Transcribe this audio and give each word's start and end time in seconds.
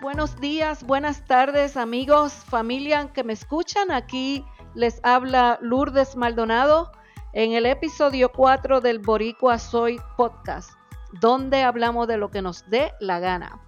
buenos 0.00 0.38
días, 0.38 0.84
buenas 0.84 1.24
tardes, 1.24 1.78
amigos, 1.78 2.34
familia 2.34 3.10
que 3.14 3.24
me 3.24 3.32
escuchan. 3.32 3.90
Aquí 3.90 4.44
les 4.74 5.00
habla 5.02 5.58
Lourdes 5.62 6.16
Maldonado 6.16 6.92
en 7.32 7.52
el 7.52 7.64
episodio 7.64 8.30
4 8.30 8.82
del 8.82 8.98
Boricua 8.98 9.58
Soy 9.58 9.98
Podcast, 10.18 10.72
donde 11.20 11.62
hablamos 11.62 12.08
de 12.08 12.18
lo 12.18 12.30
que 12.30 12.42
nos 12.42 12.68
dé 12.68 12.92
la 13.00 13.20
gana. 13.20 13.58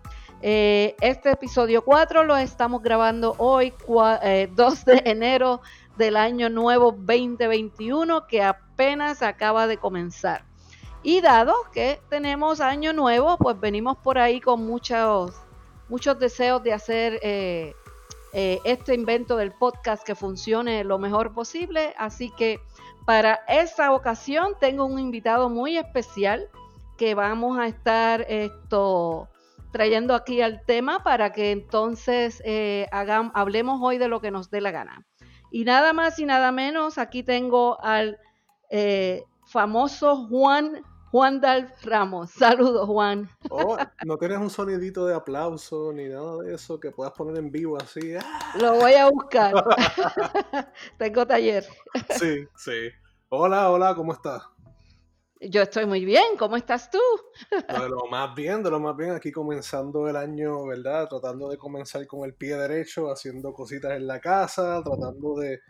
Eh, 0.42 0.96
este 1.00 1.30
episodio 1.30 1.82
4 1.82 2.24
lo 2.24 2.36
estamos 2.36 2.82
grabando 2.82 3.34
hoy, 3.38 3.72
2 3.88 4.18
eh, 4.22 4.50
de 4.86 5.02
enero 5.06 5.62
del 5.96 6.18
año 6.18 6.50
nuevo 6.50 6.92
2021, 6.92 8.26
que 8.26 8.42
apenas 8.42 9.22
acaba 9.22 9.66
de 9.66 9.78
comenzar. 9.78 10.44
Y 11.02 11.22
dado 11.22 11.54
que 11.72 12.02
tenemos 12.10 12.60
año 12.60 12.92
nuevo, 12.92 13.38
pues 13.38 13.58
venimos 13.58 13.96
por 13.96 14.18
ahí 14.18 14.40
con 14.42 14.66
muchos, 14.66 15.32
muchos 15.88 16.18
deseos 16.18 16.62
de 16.62 16.72
hacer 16.72 17.18
eh, 17.22 17.74
eh, 18.32 18.60
este 18.64 18.94
invento 18.94 19.36
del 19.36 19.52
podcast 19.52 20.04
que 20.04 20.14
funcione 20.14 20.84
lo 20.84 20.98
mejor 20.98 21.34
posible. 21.34 21.94
Así 21.98 22.30
que 22.30 22.60
para 23.06 23.40
esta 23.48 23.92
ocasión 23.92 24.54
tengo 24.60 24.84
un 24.84 24.98
invitado 24.98 25.48
muy 25.48 25.76
especial 25.76 26.48
que 26.96 27.14
vamos 27.14 27.58
a 27.58 27.66
estar 27.66 28.24
esto 28.28 29.28
trayendo 29.72 30.14
aquí 30.14 30.42
al 30.42 30.64
tema 30.66 31.02
para 31.02 31.32
que 31.32 31.50
entonces 31.50 32.42
eh, 32.44 32.86
hablemos 32.92 33.80
hoy 33.82 33.98
de 33.98 34.08
lo 34.08 34.20
que 34.20 34.30
nos 34.30 34.50
dé 34.50 34.60
la 34.60 34.70
gana. 34.70 35.06
Y 35.50 35.64
nada 35.64 35.92
más 35.92 36.18
y 36.18 36.24
nada 36.24 36.52
menos, 36.52 36.98
aquí 36.98 37.22
tengo 37.22 37.78
al 37.82 38.18
famoso 39.44 40.26
Juan 40.28 40.82
Juan 41.12 41.42
Dalf 41.42 41.84
Ramos. 41.84 42.30
Saludos, 42.30 42.88
Juan. 42.88 43.28
Oh, 43.50 43.76
no 44.06 44.16
tienes 44.16 44.38
un 44.38 44.48
sonidito 44.48 45.04
de 45.04 45.14
aplauso 45.14 45.92
ni 45.92 46.08
nada 46.08 46.38
de 46.38 46.54
eso 46.54 46.80
que 46.80 46.90
puedas 46.90 47.12
poner 47.12 47.36
en 47.36 47.52
vivo 47.52 47.76
así. 47.76 48.14
¡ah! 48.16 48.54
Lo 48.58 48.76
voy 48.76 48.94
a 48.94 49.10
buscar. 49.10 49.52
Tengo 50.98 51.26
taller. 51.26 51.66
Sí, 52.18 52.46
sí. 52.56 52.88
Hola, 53.28 53.70
hola, 53.70 53.94
¿cómo 53.94 54.14
estás? 54.14 54.42
Yo 55.38 55.60
estoy 55.60 55.84
muy 55.84 56.06
bien, 56.06 56.24
¿cómo 56.38 56.56
estás 56.56 56.90
tú? 56.90 56.98
De 57.50 57.88
lo 57.90 58.06
más 58.10 58.34
bien, 58.34 58.62
de 58.62 58.70
lo 58.70 58.80
más 58.80 58.96
bien, 58.96 59.10
aquí 59.10 59.30
comenzando 59.30 60.08
el 60.08 60.16
año, 60.16 60.64
¿verdad? 60.64 61.08
Tratando 61.10 61.50
de 61.50 61.58
comenzar 61.58 62.06
con 62.06 62.24
el 62.24 62.32
pie 62.32 62.56
derecho, 62.56 63.10
haciendo 63.10 63.52
cositas 63.52 63.92
en 63.92 64.06
la 64.06 64.18
casa, 64.18 64.82
tratando 64.82 65.34
de 65.34 65.60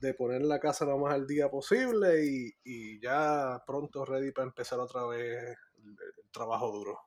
de 0.00 0.14
poner 0.14 0.42
la 0.42 0.58
casa 0.58 0.84
lo 0.84 0.98
más 0.98 1.14
al 1.14 1.26
día 1.26 1.48
posible 1.48 2.24
y, 2.64 3.00
ya 3.00 3.62
pronto 3.66 4.04
ready 4.04 4.32
para 4.32 4.46
empezar 4.46 4.78
otra 4.80 5.06
vez 5.06 5.56
el, 5.76 5.96
trabajo 6.32 6.70
duro. 6.70 6.98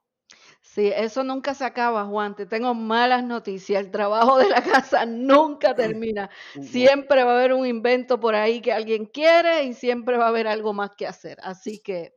Sí, 0.61 0.91
eso 0.94 1.23
nunca 1.23 1.53
se 1.53 1.66
acaba, 1.66 2.05
Juan. 2.05 2.36
Te 2.36 2.45
tengo 2.45 2.73
malas 2.73 3.23
noticias. 3.23 3.83
El 3.83 3.91
trabajo 3.91 4.38
de 4.38 4.49
la 4.49 4.61
casa 4.64 5.05
nunca 5.05 5.75
termina. 5.75 6.30
Siempre 6.61 7.23
va 7.23 7.31
a 7.31 7.36
haber 7.36 7.53
un 7.53 7.66
invento 7.66 8.19
por 8.19 8.36
ahí 8.36 8.61
que 8.61 8.73
alguien 8.73 9.05
quiere 9.05 9.64
y 9.64 9.73
siempre 9.73 10.17
va 10.17 10.25
a 10.25 10.30
haber 10.30 10.47
algo 10.47 10.73
más 10.73 10.91
que 10.97 11.05
hacer. 11.05 11.38
Así 11.44 11.80
que, 11.81 12.16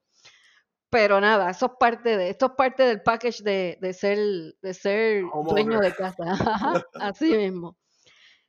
pero 0.91 1.21
nada, 1.21 1.51
eso 1.51 1.67
es 1.67 1.73
parte 1.79 2.17
de, 2.17 2.31
esto 2.31 2.47
es 2.47 2.53
parte 2.53 2.85
del 2.85 3.03
package 3.03 3.43
de, 3.43 3.79
de 3.81 3.93
ser, 3.93 4.19
de 4.63 4.75
ser 4.75 5.25
dueño 5.49 5.81
de 5.81 5.95
casa. 5.95 6.25
Así 6.95 7.37
mismo. 7.37 7.77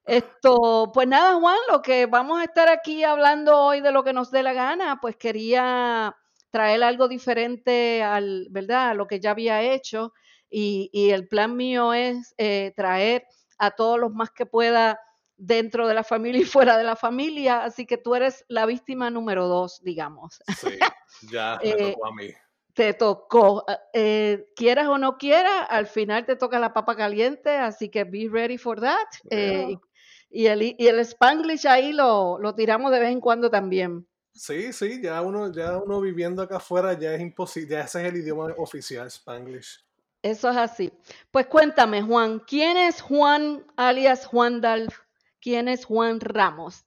Esto, 0.08 0.90
pues 0.94 1.06
nada, 1.06 1.36
Juan, 1.36 1.58
lo 1.70 1.82
que 1.82 2.06
vamos 2.06 2.40
a 2.40 2.46
estar 2.46 2.70
aquí 2.70 3.04
hablando 3.04 3.60
hoy 3.60 3.82
de 3.82 3.92
lo 3.92 4.06
que 4.06 4.14
nos 4.14 4.32
dé 4.32 4.42
la 4.42 4.54
gana, 4.54 5.00
pues 5.02 5.18
quería 5.18 6.16
traer 6.50 6.82
algo 6.82 7.10
diferente 7.10 8.02
al, 8.02 8.48
¿verdad? 8.50 8.92
A 8.92 8.94
lo 8.94 9.06
que 9.06 9.20
ya 9.20 9.32
había 9.32 9.62
hecho 9.62 10.14
y, 10.50 10.90
el 11.12 11.28
plan 11.28 11.58
mío 11.58 11.94
es 11.94 12.34
eh, 12.38 12.74
traer 12.78 13.26
a 13.58 13.72
todos 13.72 14.00
los 14.00 14.14
más 14.14 14.32
que 14.32 14.46
pueda 14.46 14.98
dentro 15.36 15.88
de 15.88 15.94
la 15.94 16.06
familia 16.06 16.42
y 16.42 16.46
fuera 16.46 16.78
de 16.78 16.86
la 16.86 16.96
familia, 16.96 17.66
así 17.66 17.86
que 17.86 17.98
tú 17.98 18.16
eres 18.16 18.46
la 18.48 18.66
víctima 18.66 19.10
número 19.10 19.48
dos, 19.48 19.82
digamos. 19.84 20.42
Sí, 20.58 20.80
ya 21.30 21.60
me 21.64 21.70
eh, 21.70 21.92
tocó 21.92 22.08
a 22.08 22.16
mí. 22.16 22.30
Te 22.74 22.94
tocó, 22.94 23.66
eh, 23.92 24.48
quieras 24.56 24.88
o 24.88 24.98
no 25.00 25.18
quieras, 25.18 25.66
al 25.68 25.88
final 25.88 26.26
te 26.26 26.36
toca 26.36 26.60
la 26.60 26.74
papa 26.74 26.96
caliente, 26.96 27.58
así 27.58 27.90
que 27.90 28.04
be 28.04 28.30
ready 28.32 28.58
for 28.58 28.80
that. 28.80 29.08
Y 30.30 30.48
el, 30.48 30.76
y 30.78 30.88
el 30.88 31.00
Spanglish 31.00 31.68
ahí 31.68 31.94
lo, 31.94 32.38
lo 32.40 32.54
tiramos 32.54 32.92
de 32.92 33.00
vez 33.00 33.12
en 33.12 33.22
cuando 33.22 33.50
también. 33.50 34.08
Sí, 34.34 34.72
sí, 34.72 35.02
ya 35.02 35.22
uno, 35.22 35.52
ya 35.52 35.78
uno 35.78 36.00
viviendo 36.00 36.44
acá 36.44 36.58
afuera 36.58 36.94
ya 36.94 37.14
es 37.14 37.22
imposible, 37.22 37.70
ya 37.72 37.82
ese 37.82 38.02
es 38.02 38.14
el 38.14 38.20
idioma 38.20 38.54
oficial, 38.58 39.08
Spanglish. 39.08 39.84
Eso 40.22 40.50
es 40.50 40.58
así. 40.58 40.94
Pues 41.32 41.48
cuéntame, 41.48 42.02
Juan, 42.02 42.40
¿quién 42.40 42.78
es 42.78 43.02
Juan 43.02 43.66
alias 43.76 44.26
Juan 44.26 44.62
Dalf? 44.62 45.00
¿Quién 45.42 45.68
es 45.68 45.86
Juan 45.86 46.20
Ramos? 46.20 46.86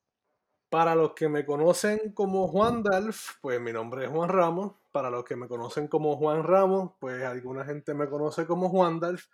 Para 0.68 0.94
los 0.94 1.14
que 1.14 1.28
me 1.28 1.44
conocen 1.44 2.12
como 2.12 2.46
Juan 2.46 2.82
Dalf, 2.82 3.38
pues 3.40 3.60
mi 3.60 3.72
nombre 3.72 4.04
es 4.04 4.10
Juan 4.10 4.28
Ramos. 4.28 4.74
Para 4.92 5.10
los 5.10 5.24
que 5.24 5.36
me 5.36 5.48
conocen 5.48 5.88
como 5.88 6.16
Juan 6.16 6.44
Ramos, 6.44 6.92
pues 7.00 7.24
alguna 7.24 7.64
gente 7.64 7.94
me 7.94 8.08
conoce 8.08 8.46
como 8.46 8.68
Juan 8.68 9.00
Dalf. 9.00 9.24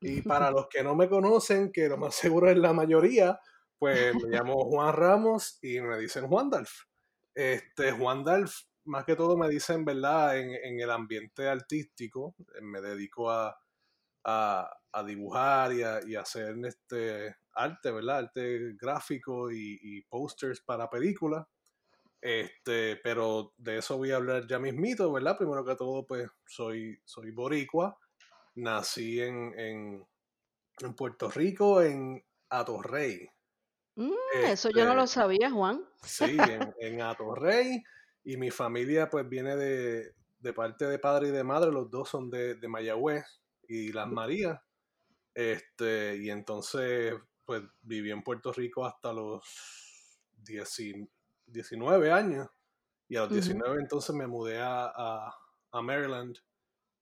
Y 0.00 0.22
para 0.22 0.50
los 0.50 0.66
que 0.68 0.82
no 0.82 0.94
me 0.94 1.08
conocen, 1.08 1.70
que 1.70 1.88
lo 1.88 1.98
más 1.98 2.14
seguro 2.14 2.50
es 2.50 2.56
la 2.56 2.72
mayoría, 2.72 3.38
pues 3.80 4.14
me 4.14 4.28
llamo 4.28 4.62
Juan 4.66 4.92
Ramos 4.92 5.58
y 5.62 5.80
me 5.80 5.98
dicen 5.98 6.28
Juan 6.28 6.50
Dalf. 6.50 6.82
Este, 7.34 7.92
Juan 7.92 8.22
Dalf, 8.22 8.54
más 8.84 9.06
que 9.06 9.16
todo 9.16 9.38
me 9.38 9.48
dicen, 9.48 9.86
¿verdad? 9.86 10.38
En, 10.38 10.78
el 10.78 10.90
ambiente 10.90 11.48
artístico, 11.48 12.34
eh, 12.38 12.60
me 12.60 12.82
dedico 12.82 13.30
a, 13.30 13.58
dibujar 15.06 15.72
y 15.72 15.82
a, 15.82 16.20
hacer 16.20 16.56
este 16.66 17.36
arte, 17.54 17.90
¿verdad? 17.90 18.18
Arte 18.18 18.74
gráfico 18.78 19.50
y, 19.50 20.02
posters 20.10 20.60
para 20.60 20.90
películas. 20.90 21.46
Este, 22.20 22.96
pero 22.96 23.54
de 23.56 23.78
eso 23.78 23.96
voy 23.96 24.10
a 24.10 24.16
hablar 24.16 24.46
ya 24.46 24.58
mismito, 24.58 25.10
¿verdad? 25.10 25.38
Primero 25.38 25.64
que 25.64 25.74
todo, 25.74 26.06
pues 26.06 26.30
soy, 26.46 27.00
soy 27.06 27.30
boricua. 27.30 27.98
Nací 28.56 29.22
en, 29.22 29.58
en, 29.58 30.06
en 30.80 30.94
Puerto 30.94 31.30
Rico, 31.30 31.80
en 31.80 32.22
Atorrey. 32.50 33.26
Mm, 33.96 34.12
eso 34.46 34.70
yo 34.70 34.84
no 34.84 34.94
lo 34.94 35.04
este, 35.04 35.14
sabía, 35.14 35.50
Juan. 35.50 35.84
Sí, 36.02 36.36
en, 36.38 36.74
en 36.78 37.02
Atorrey. 37.02 37.82
Y 38.24 38.36
mi 38.36 38.50
familia 38.50 39.08
pues 39.08 39.28
viene 39.28 39.56
de, 39.56 40.14
parte 40.54 40.86
de 40.86 40.98
padre 40.98 41.28
y 41.28 41.30
de 41.30 41.44
madre, 41.44 41.72
los 41.72 41.90
dos 41.90 42.08
son 42.08 42.30
de, 42.30 42.54
de 42.54 42.68
Mayagüez 42.68 43.24
y 43.68 43.92
Las 43.92 44.08
Marías. 44.08 44.60
Este, 45.34 46.16
y 46.18 46.30
entonces 46.30 47.14
pues 47.44 47.62
viví 47.82 48.10
en 48.10 48.22
Puerto 48.22 48.52
Rico 48.52 48.84
hasta 48.84 49.12
los 49.12 49.42
19 50.44 52.12
años. 52.12 52.48
Y 53.08 53.16
a 53.16 53.22
los 53.22 53.32
19 53.32 53.80
entonces 53.80 54.14
me 54.14 54.26
mudé 54.26 54.60
a, 54.60 54.92
a, 55.72 55.82
Maryland 55.82 56.36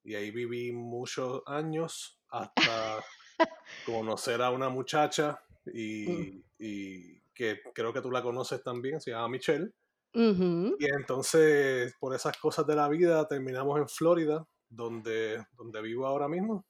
y 0.05 0.15
ahí 0.15 0.31
viví 0.31 0.73
muchos 0.73 1.43
años 1.47 2.19
hasta 2.31 3.05
conocer 3.87 4.41
a 4.41 4.51
una 4.51 4.71
muchacha 4.71 5.43
Mm. 5.75 6.43
Y, 6.59 7.19
que 7.39 7.61
creo 7.73 7.93
que 7.93 8.01
tú 8.01 8.11
la 8.11 8.23
conoces 8.23 8.63
también, 8.63 9.01
se 9.01 9.13
llama 9.13 9.29
Michelle. 9.29 9.71
Y 10.13 10.87
entonces, 10.87 11.95
por 12.01 12.13
esas 12.15 12.37
cosas 12.39 12.67
de 12.67 12.75
la 12.75 12.89
vida, 12.89 13.29
terminamos 13.29 13.79
en 13.79 13.89
Florida, 13.89 14.45
donde, 14.69 15.47
donde 15.53 15.81
vivo 15.81 16.07
ahora 16.07 16.27
mismo. 16.27 16.67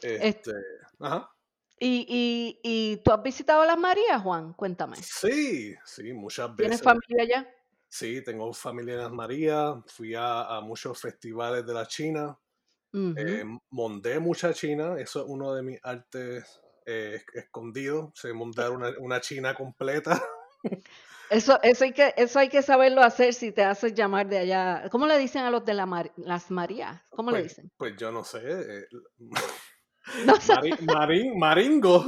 este, 0.00 0.52
ajá. 1.00 1.28
¿Y, 1.80 2.60
y, 2.62 2.96
tú 2.98 3.10
has 3.10 3.22
visitado 3.22 3.64
las 3.64 3.78
Marías, 3.78 4.22
Juan? 4.22 4.52
Cuéntame. 4.52 4.96
Sí, 4.98 5.74
sí, 5.84 6.12
muchas 6.12 6.54
¿Tienes 6.54 6.80
veces. 6.80 6.84
familia 6.84 7.22
allá? 7.22 7.54
Sí, 7.88 8.22
tengo 8.22 8.52
familia 8.52 8.94
en 8.94 9.00
las 9.00 9.12
Marías, 9.12 9.76
fui 9.86 10.14
a, 10.16 10.60
muchos 10.62 11.00
festivales 11.00 11.66
de 11.66 11.74
la 11.74 11.86
China, 11.86 12.38
eh, 12.92 13.44
monté 13.70 14.20
mucha 14.20 14.52
China, 14.52 14.94
eso 14.98 15.20
es 15.20 15.26
uno 15.28 15.52
de 15.54 15.62
mis 15.62 15.80
artes 15.82 16.60
eh, 16.90 17.22
escondido, 17.34 18.12
se 18.14 18.32
montar 18.32 18.70
una, 18.72 18.92
una 18.98 19.20
china 19.20 19.54
completa. 19.54 20.22
Eso, 21.30 21.60
eso, 21.62 21.84
hay 21.84 21.92
que, 21.92 22.12
eso 22.16 22.40
hay 22.40 22.48
que 22.48 22.60
saberlo 22.60 23.02
hacer 23.02 23.34
si 23.34 23.52
te 23.52 23.62
haces 23.62 23.94
llamar 23.94 24.26
de 24.26 24.38
allá. 24.38 24.88
¿Cómo 24.90 25.06
le 25.06 25.16
dicen 25.16 25.44
a 25.44 25.50
los 25.52 25.64
de 25.64 25.74
la 25.74 26.10
las 26.16 26.50
Marías? 26.50 27.00
¿Cómo 27.08 27.30
le 27.30 27.38
pues, 27.38 27.50
dicen? 27.50 27.70
Pues 27.76 27.96
yo 27.96 28.10
no 28.10 28.24
sé. 28.24 28.40
Eh, 28.42 28.86
marín, 30.92 31.38
maringo. 31.38 32.04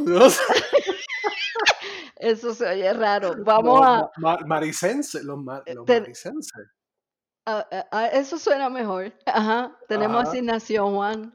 Eso 2.17 2.53
se 2.53 2.67
oye 2.67 2.93
raro. 2.95 3.37
Vamos 3.45 3.81
a. 3.85 4.11
maricense, 4.45 5.23
los, 5.23 5.39
maricenses. 5.39 6.53
Ah, 7.47 7.65
ah, 7.93 8.07
eso 8.09 8.39
suena 8.39 8.69
mejor. 8.71 9.13
Ajá. 9.27 9.77
Tenemos 9.89 10.29
asignación, 10.29 10.97
Juan. 10.97 11.35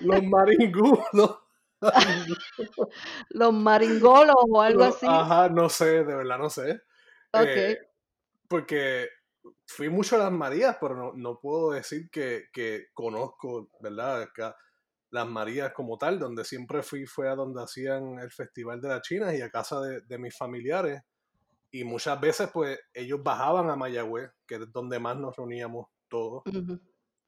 Los 0.00 0.22
maringudos. 0.22 1.04
Los 1.12 1.43
maringolos 3.52 4.36
o 4.48 4.60
algo 4.60 4.84
así. 4.84 5.06
Ajá, 5.08 5.48
no 5.48 5.68
sé, 5.68 6.04
de 6.04 6.14
verdad 6.14 6.38
no 6.38 6.50
sé. 6.50 6.80
Eh, 7.32 7.78
porque 8.48 9.08
fui 9.66 9.88
mucho 9.88 10.16
a 10.16 10.20
las 10.20 10.32
Marías, 10.32 10.76
pero 10.80 11.12
no, 11.14 11.38
puedo 11.40 11.72
decir 11.72 12.08
que, 12.10 12.48
conozco, 12.92 13.70
¿verdad? 13.80 14.28
las 15.10 15.28
Marías 15.28 15.72
como 15.72 15.96
tal, 15.96 16.18
donde 16.18 16.44
siempre 16.44 16.82
fui 16.82 17.06
fue 17.06 17.28
a 17.28 17.36
donde 17.36 17.62
hacían 17.62 18.18
el 18.18 18.30
Festival 18.30 18.80
de 18.80 18.88
las 18.88 19.02
Chinas 19.02 19.34
y 19.34 19.42
a 19.42 19.50
casa 19.50 19.80
de, 19.80 20.18
mis 20.18 20.36
familiares. 20.36 21.02
Y 21.70 21.84
muchas 21.84 22.20
veces 22.20 22.50
pues 22.52 22.78
ellos 22.92 23.20
bajaban 23.22 23.68
a 23.68 23.76
Mayagüez, 23.76 24.30
que 24.46 24.56
es 24.56 24.72
donde 24.72 24.98
más 24.98 25.16
nos 25.16 25.36
reuníamos 25.36 25.86
todos. 26.08 26.42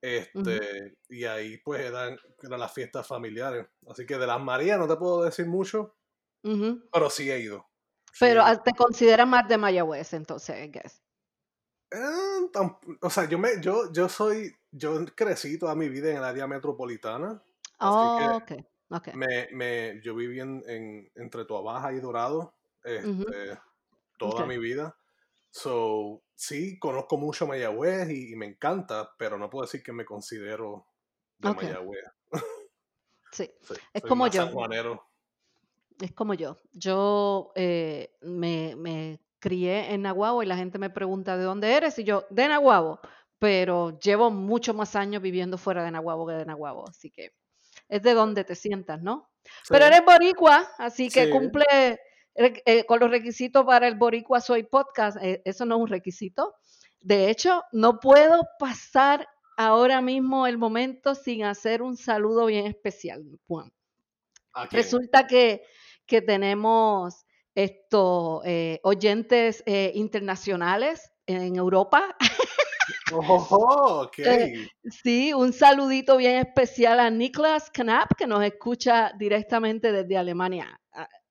Este, 0.06 0.96
y 1.08 1.24
ahí 1.24 1.58
pues 1.58 1.80
eran, 1.80 2.16
las 2.42 2.72
fiestas 2.72 3.06
familiares. 3.06 3.66
Así 3.88 4.06
que 4.06 4.16
de 4.16 4.26
las 4.26 4.40
Marías 4.40 4.78
no 4.78 4.86
te 4.86 4.96
puedo 4.96 5.24
decir 5.24 5.46
mucho, 5.46 5.96
pero 6.92 7.10
sí 7.10 7.28
he 7.30 7.40
ido. 7.40 7.66
pero 8.20 8.44
te 8.62 8.72
consideras 8.72 9.26
más 9.26 9.48
de 9.48 9.58
Mayagüez 9.58 10.12
entonces, 10.12 10.70
guess. 10.70 11.02
Eh, 11.90 12.50
o 13.00 13.10
sea, 13.10 13.28
yo 13.28 13.38
me, 13.38 13.60
yo, 13.60 13.92
yo 13.92 14.08
soy, 14.08 14.54
yo 14.70 15.04
crecí 15.14 15.58
toda 15.58 15.74
mi 15.74 15.88
vida 15.88 16.10
en 16.10 16.18
el 16.18 16.24
área 16.24 16.46
metropolitana. 16.46 17.42
Oh, 17.80 18.40
Me, 19.14 19.48
me, 19.52 20.00
yo 20.02 20.14
viví 20.14 20.38
en, 20.38 20.62
en, 20.68 21.10
entre 21.16 21.44
Tuabaja 21.44 21.92
y 21.92 22.00
Dorado 22.00 22.54
este, 22.84 23.58
toda 24.18 24.46
mi 24.46 24.58
vida. 24.58 24.96
So, 25.56 26.22
sí, 26.34 26.78
conozco 26.78 27.16
mucho 27.16 27.46
Mayagüez 27.46 28.10
y, 28.10 28.36
me 28.36 28.44
encanta, 28.44 29.14
pero 29.16 29.38
no 29.38 29.48
puedo 29.48 29.64
decir 29.64 29.82
que 29.82 29.90
me 29.90 30.04
considero 30.04 30.86
de 31.38 31.54
Mayagüez. 31.54 32.04
sí, 33.32 33.50
es 33.94 34.02
como 34.02 34.26
yo. 34.26 34.50
Es 35.98 36.12
como 36.12 36.34
yo. 36.34 36.58
Yo 36.74 37.52
eh, 37.54 38.18
me, 38.20 38.76
me, 38.76 39.18
crié 39.38 39.94
en 39.94 40.02
Nahuabo 40.02 40.42
y 40.42 40.46
la 40.46 40.58
gente 40.58 40.78
me 40.78 40.90
pregunta 40.90 41.38
de 41.38 41.44
dónde 41.44 41.72
eres 41.72 41.98
y 41.98 42.04
yo, 42.04 42.26
de 42.28 42.48
Nahuabo, 42.48 43.00
pero 43.38 43.98
llevo 43.98 44.30
muchos 44.30 44.76
más 44.76 44.94
años 44.94 45.22
viviendo 45.22 45.56
fuera 45.56 45.82
de 45.82 45.90
Nahuabo 45.90 46.26
que 46.26 46.34
de 46.34 46.44
Nahuabo, 46.44 46.86
así 46.86 47.10
que 47.10 47.32
es 47.88 48.02
de 48.02 48.12
donde 48.12 48.44
te 48.44 48.54
sientas, 48.54 49.00
¿no? 49.00 49.30
Pero 49.70 49.86
eres 49.86 50.04
boricua, 50.04 50.68
así 50.76 51.08
que 51.08 51.30
cumple 51.30 51.98
eh, 52.38 52.84
con 52.84 53.00
los 53.00 53.10
requisitos 53.10 53.64
para 53.64 53.88
el 53.88 53.94
Boricua 53.94 54.42
Soy 54.42 54.62
Podcast. 54.64 55.16
Eh, 55.22 55.40
eso 55.46 55.64
no 55.64 55.76
es 55.76 55.80
un 55.80 55.88
requisito. 55.88 56.54
De 57.00 57.30
hecho, 57.30 57.62
no 57.72 57.98
puedo 57.98 58.42
pasar 58.58 59.26
ahora 59.56 60.02
mismo 60.02 60.46
el 60.46 60.58
momento 60.58 61.14
sin 61.14 61.44
hacer 61.44 61.80
un 61.80 61.96
saludo 61.96 62.46
bien 62.46 62.66
especial, 62.66 63.24
Juan. 63.46 63.72
Resulta 64.70 65.26
que, 65.26 65.62
que, 66.06 66.20
tenemos 66.20 67.24
estos 67.54 68.42
eh, 68.44 68.80
oyentes 68.82 69.62
internacionales 69.66 71.10
en 71.26 71.56
Europa. 71.56 72.16
Oh, 73.12 74.02
okay. 74.06 74.68
sí, 75.02 75.32
un 75.32 75.52
saludito 75.52 76.16
bien 76.16 76.36
especial 76.36 77.00
a 77.00 77.10
Niklas 77.10 77.70
Knapp, 77.70 78.12
que 78.16 78.26
nos 78.26 78.42
escucha 78.44 79.12
directamente 79.18 79.92
desde 79.92 80.16
Alemania. 80.16 80.80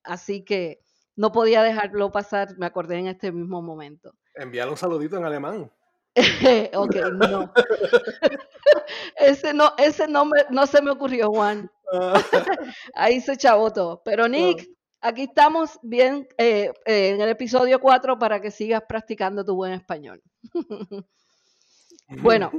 Así 0.03 0.43
que 0.45 0.84
no 1.15 1.31
podía 1.31 1.63
dejarlo 1.63 2.11
pasar, 2.11 2.57
me 2.57 2.65
acordé 2.65 2.97
en 2.97 3.07
este 3.07 3.31
mismo 3.31 3.61
momento. 3.61 4.13
Enviar 4.35 4.69
un 4.69 4.77
saludito 4.77 5.17
en 5.17 5.25
alemán. 5.25 5.71
ok, 6.73 6.95
no. 7.13 7.53
ese 9.17 9.53
no, 9.53 9.73
ese 9.77 10.07
no, 10.07 10.29
no 10.49 10.67
se 10.67 10.81
me 10.81 10.91
ocurrió, 10.91 11.29
Juan. 11.29 11.69
Ah. 11.91 12.21
Ahí 12.95 13.21
se 13.21 13.37
chavó 13.37 14.01
Pero 14.03 14.27
Nick, 14.27 14.67
aquí 15.01 15.23
estamos 15.23 15.77
bien 15.81 16.27
eh, 16.37 16.71
eh, 16.85 17.09
en 17.09 17.21
el 17.21 17.29
episodio 17.29 17.79
4 17.79 18.17
para 18.17 18.39
que 18.41 18.51
sigas 18.51 18.83
practicando 18.87 19.45
tu 19.45 19.55
buen 19.55 19.73
español. 19.73 20.21
bueno, 22.21 22.51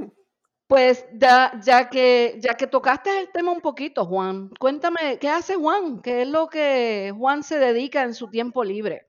pues 0.67 1.05
ya, 1.13 1.53
ya, 1.63 1.89
que, 1.89 2.37
ya 2.39 2.55
que 2.55 2.67
tocaste 2.67 3.21
el 3.21 3.29
tema 3.31 3.51
un 3.53 3.61
poquito, 3.61 4.05
Juan, 4.05 4.49
cuéntame, 4.59 5.17
¿qué 5.19 5.29
hace 5.29 5.55
Juan? 5.55 6.01
¿Qué 6.01 6.23
es 6.23 6.27
lo 6.27 6.47
que 6.49 7.13
Juan 7.17 7.43
se 7.43 7.57
dedica 7.57 8.03
en 8.03 8.13
su 8.13 8.29
tiempo 8.29 8.63
libre? 8.65 9.07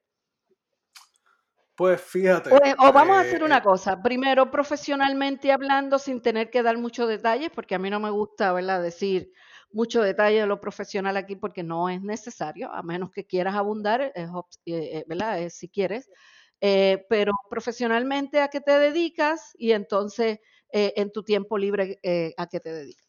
Pues 1.75 2.00
fíjate. 2.00 2.50
O, 2.78 2.93
vamos 2.93 3.16
a 3.16 3.20
hacer 3.20 3.43
una 3.44 3.58
eh, 3.58 3.62
cosa. 3.62 4.02
Primero, 4.02 4.50
profesionalmente 4.50 5.52
hablando, 5.52 5.99
sin 5.99 6.22
tener 6.22 6.50
que 6.50 6.62
dar 6.62 6.76
muchos 6.76 7.08
detalles, 7.08 7.50
porque 7.55 7.75
a 7.75 7.78
mí 7.78 7.90
no 7.90 8.00
me 8.00 8.10
gusta, 8.10 8.52
¿verdad?, 8.52 8.82
decir 8.82 9.32
mucho 9.70 10.02
detalle 10.02 10.40
de 10.40 10.46
lo 10.46 10.60
profesional 10.60 11.16
aquí, 11.16 11.37
porque 11.37 11.62
no 11.62 11.88
es 11.88 12.02
necesario, 12.02 12.72
a 12.72 12.82
menos 12.82 13.10
que 13.10 13.26
quieras 13.26 13.55
abundar, 13.55 14.12
eh, 14.14 15.05
¿verdad?, 15.06 15.49
si 15.50 15.69
quieres. 15.69 16.10
Eh, 16.60 17.06
pero 17.08 17.32
profesionalmente, 17.49 18.40
¿a 18.40 18.49
qué 18.49 18.60
te 18.60 18.76
dedicas? 18.78 19.55
Y 19.56 19.72
entonces 19.72 20.40
eh, 20.70 20.93
en 20.97 21.11
tu 21.12 21.23
tiempo 21.23 21.56
libre 21.56 21.99
eh, 22.03 22.35
a 22.37 22.47
qué 22.47 22.61
te 22.61 22.73
dedicas? 22.73 23.06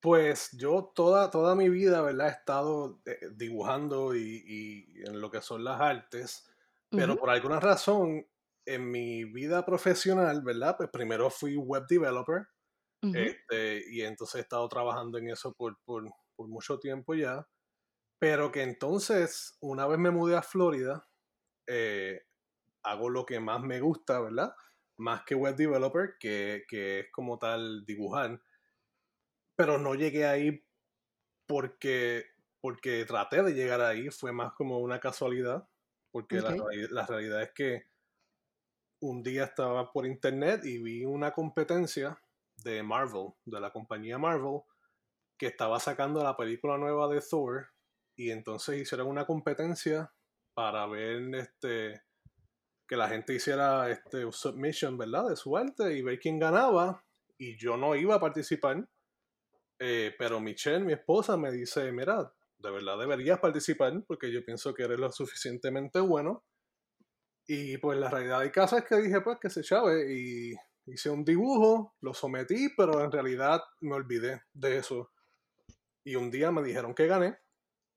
Pues 0.00 0.50
yo 0.52 0.92
toda, 0.94 1.30
toda 1.30 1.54
mi 1.54 1.68
vida, 1.68 2.00
¿verdad? 2.00 2.28
He 2.28 2.30
estado 2.30 3.02
eh, 3.04 3.18
dibujando 3.32 4.16
y, 4.16 5.02
en 5.04 5.20
lo 5.20 5.30
que 5.30 5.42
son 5.42 5.62
las 5.62 5.80
artes, 5.80 6.46
pero 6.88 7.16
por 7.16 7.30
alguna 7.30 7.60
razón 7.60 8.26
en 8.64 8.90
mi 8.90 9.24
vida 9.24 9.64
profesional, 9.64 10.42
¿verdad? 10.42 10.76
Pues 10.76 10.88
primero 10.90 11.30
fui 11.30 11.56
web 11.56 11.84
developer 11.86 12.46
este, 13.02 13.84
y 13.90 14.02
entonces 14.02 14.36
he 14.36 14.40
estado 14.40 14.68
trabajando 14.68 15.18
en 15.18 15.28
eso 15.28 15.54
por, 15.54 15.78
por, 15.84 16.04
por, 16.34 16.48
mucho 16.48 16.78
tiempo 16.78 17.14
ya, 17.14 17.46
pero 18.18 18.50
que 18.50 18.62
entonces 18.62 19.56
una 19.60 19.86
vez 19.86 19.98
me 19.98 20.10
mudé 20.10 20.36
a 20.36 20.42
Florida, 20.42 21.06
hago 22.82 23.08
lo 23.08 23.24
que 23.24 23.38
más 23.38 23.62
me 23.62 23.80
gusta, 23.80 24.20
¿verdad? 24.20 24.54
Más 25.00 25.24
que 25.24 25.34
web 25.34 25.56
developer, 25.56 26.16
que, 26.18 26.64
es 26.70 27.10
como 27.10 27.38
tal 27.38 27.84
dibujar. 27.84 28.40
Pero 29.56 29.78
no 29.78 29.94
llegué 29.94 30.26
ahí 30.26 30.64
porque, 31.46 32.26
porque 32.60 33.04
traté 33.06 33.42
de 33.42 33.54
llegar 33.54 33.80
ahí, 33.80 34.10
fue 34.10 34.32
más 34.32 34.52
como 34.52 34.78
una 34.78 35.00
casualidad, 35.00 35.66
porque 36.12 36.40
la, 36.90 37.06
realidad 37.06 37.42
es 37.42 37.52
que 37.52 37.84
un 39.00 39.22
día 39.22 39.44
estaba 39.44 39.90
por 39.92 40.06
internet 40.06 40.64
y 40.64 40.78
vi 40.78 41.04
una 41.04 41.32
competencia 41.32 42.20
de 42.56 42.82
Marvel, 42.82 43.30
de 43.44 43.60
la 43.60 43.72
compañía 43.72 44.18
Marvel, 44.18 44.60
que 45.38 45.46
estaba 45.46 45.80
sacando 45.80 46.22
la 46.22 46.36
película 46.36 46.76
nueva 46.76 47.08
de 47.08 47.22
Thor 47.22 47.70
y 48.16 48.30
entonces 48.30 48.78
hicieron 48.78 49.08
una 49.08 49.24
competencia 49.24 50.12
para 50.52 50.86
ver 50.86 51.34
este 51.36 52.02
que 52.90 52.96
la 52.96 53.08
gente 53.08 53.32
hiciera 53.32 53.88
este 53.88 54.26
submission, 54.32 54.98
¿verdad? 54.98 55.28
De 55.28 55.36
su 55.36 55.56
arte 55.56 55.96
y 55.96 56.02
ver 56.02 56.18
quién 56.18 56.40
ganaba. 56.40 57.04
Y 57.38 57.56
yo 57.56 57.76
no 57.76 57.94
iba 57.94 58.16
a 58.16 58.20
participar. 58.20 58.84
Eh, 59.78 60.12
pero 60.18 60.40
Michelle, 60.40 60.84
mi 60.84 60.94
esposa, 60.94 61.36
me 61.36 61.52
dice, 61.52 61.92
mira, 61.92 62.34
de 62.58 62.70
verdad 62.72 62.98
deberías 62.98 63.38
participar 63.38 64.02
porque 64.08 64.32
yo 64.32 64.44
pienso 64.44 64.74
que 64.74 64.82
eres 64.82 64.98
lo 64.98 65.12
suficientemente 65.12 66.00
bueno. 66.00 66.44
Y 67.46 67.78
pues 67.78 67.96
la 67.96 68.10
realidad 68.10 68.40
de 68.40 68.50
casa 68.50 68.78
es 68.78 68.84
que 68.86 68.96
dije, 68.96 69.20
pues 69.20 69.38
que 69.40 69.50
se 69.50 69.62
chave. 69.62 70.12
Y 70.12 70.54
hice 70.86 71.10
un 71.10 71.24
dibujo, 71.24 71.94
lo 72.00 72.12
sometí, 72.12 72.70
pero 72.76 73.04
en 73.04 73.12
realidad 73.12 73.62
me 73.82 73.94
olvidé 73.94 74.42
de 74.52 74.78
eso. 74.78 75.12
Y 76.02 76.16
un 76.16 76.28
día 76.28 76.50
me 76.50 76.64
dijeron 76.64 76.92
que 76.92 77.06
gané. 77.06 77.38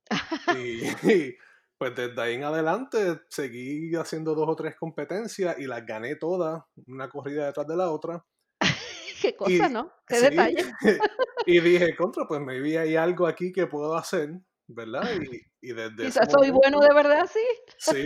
y, 0.56 1.36
pues 1.84 1.96
desde 1.96 2.22
ahí 2.22 2.36
en 2.36 2.46
adelante 2.46 3.20
seguí 3.28 3.94
haciendo 3.96 4.34
dos 4.36 4.48
o 4.48 4.56
tres 4.56 4.74
competencias 4.78 5.60
y 5.60 5.66
las 5.66 5.86
gané 5.86 6.16
todas, 6.16 6.64
una 6.88 7.10
corrida 7.10 7.48
detrás 7.48 7.68
de 7.68 7.76
la 7.76 7.92
otra. 7.92 8.26
Qué 9.22 9.36
cosa, 9.36 9.68
¿no? 9.68 9.92
Qué 10.08 10.22
detalle. 10.22 10.64
y 11.46 11.60
dije, 11.60 11.94
contra, 11.98 12.26
pues 12.26 12.40
me 12.40 12.62
vi 12.62 12.78
hay 12.78 12.96
algo 12.96 13.28
aquí 13.28 13.52
que 13.52 13.68
puedo 13.68 13.98
hacer, 13.98 14.30
¿verdad? 14.66 15.10
Y, 15.14 15.42
y 15.60 15.74
desde 15.74 16.06
Quizás 16.06 16.32
soy 16.32 16.52
bueno 16.52 16.80
de 16.80 16.94
verdad, 16.94 17.30
sí. 17.30 17.46
Sí. 17.78 18.06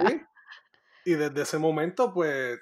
Y 1.05 1.13
desde 1.13 1.43
ese 1.43 1.60
momento, 1.60 2.12
pues, 2.15 2.60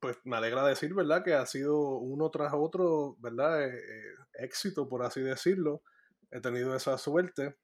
pues 0.00 0.16
me 0.24 0.36
alegra 0.36 0.66
decir, 0.66 0.94
¿verdad? 0.94 1.22
Que 1.22 1.34
ha 1.34 1.46
sido 1.46 1.98
uno 1.98 2.28
tras 2.30 2.52
otro, 2.56 3.14
¿verdad? 3.20 3.68
Eh, 3.68 3.78
eh, 3.78 4.14
éxito, 4.40 4.88
por 4.88 5.04
así 5.04 5.20
decirlo. 5.20 5.84
He 6.32 6.40
tenido 6.40 6.74
esa 6.74 6.98
suerte. 6.98 7.54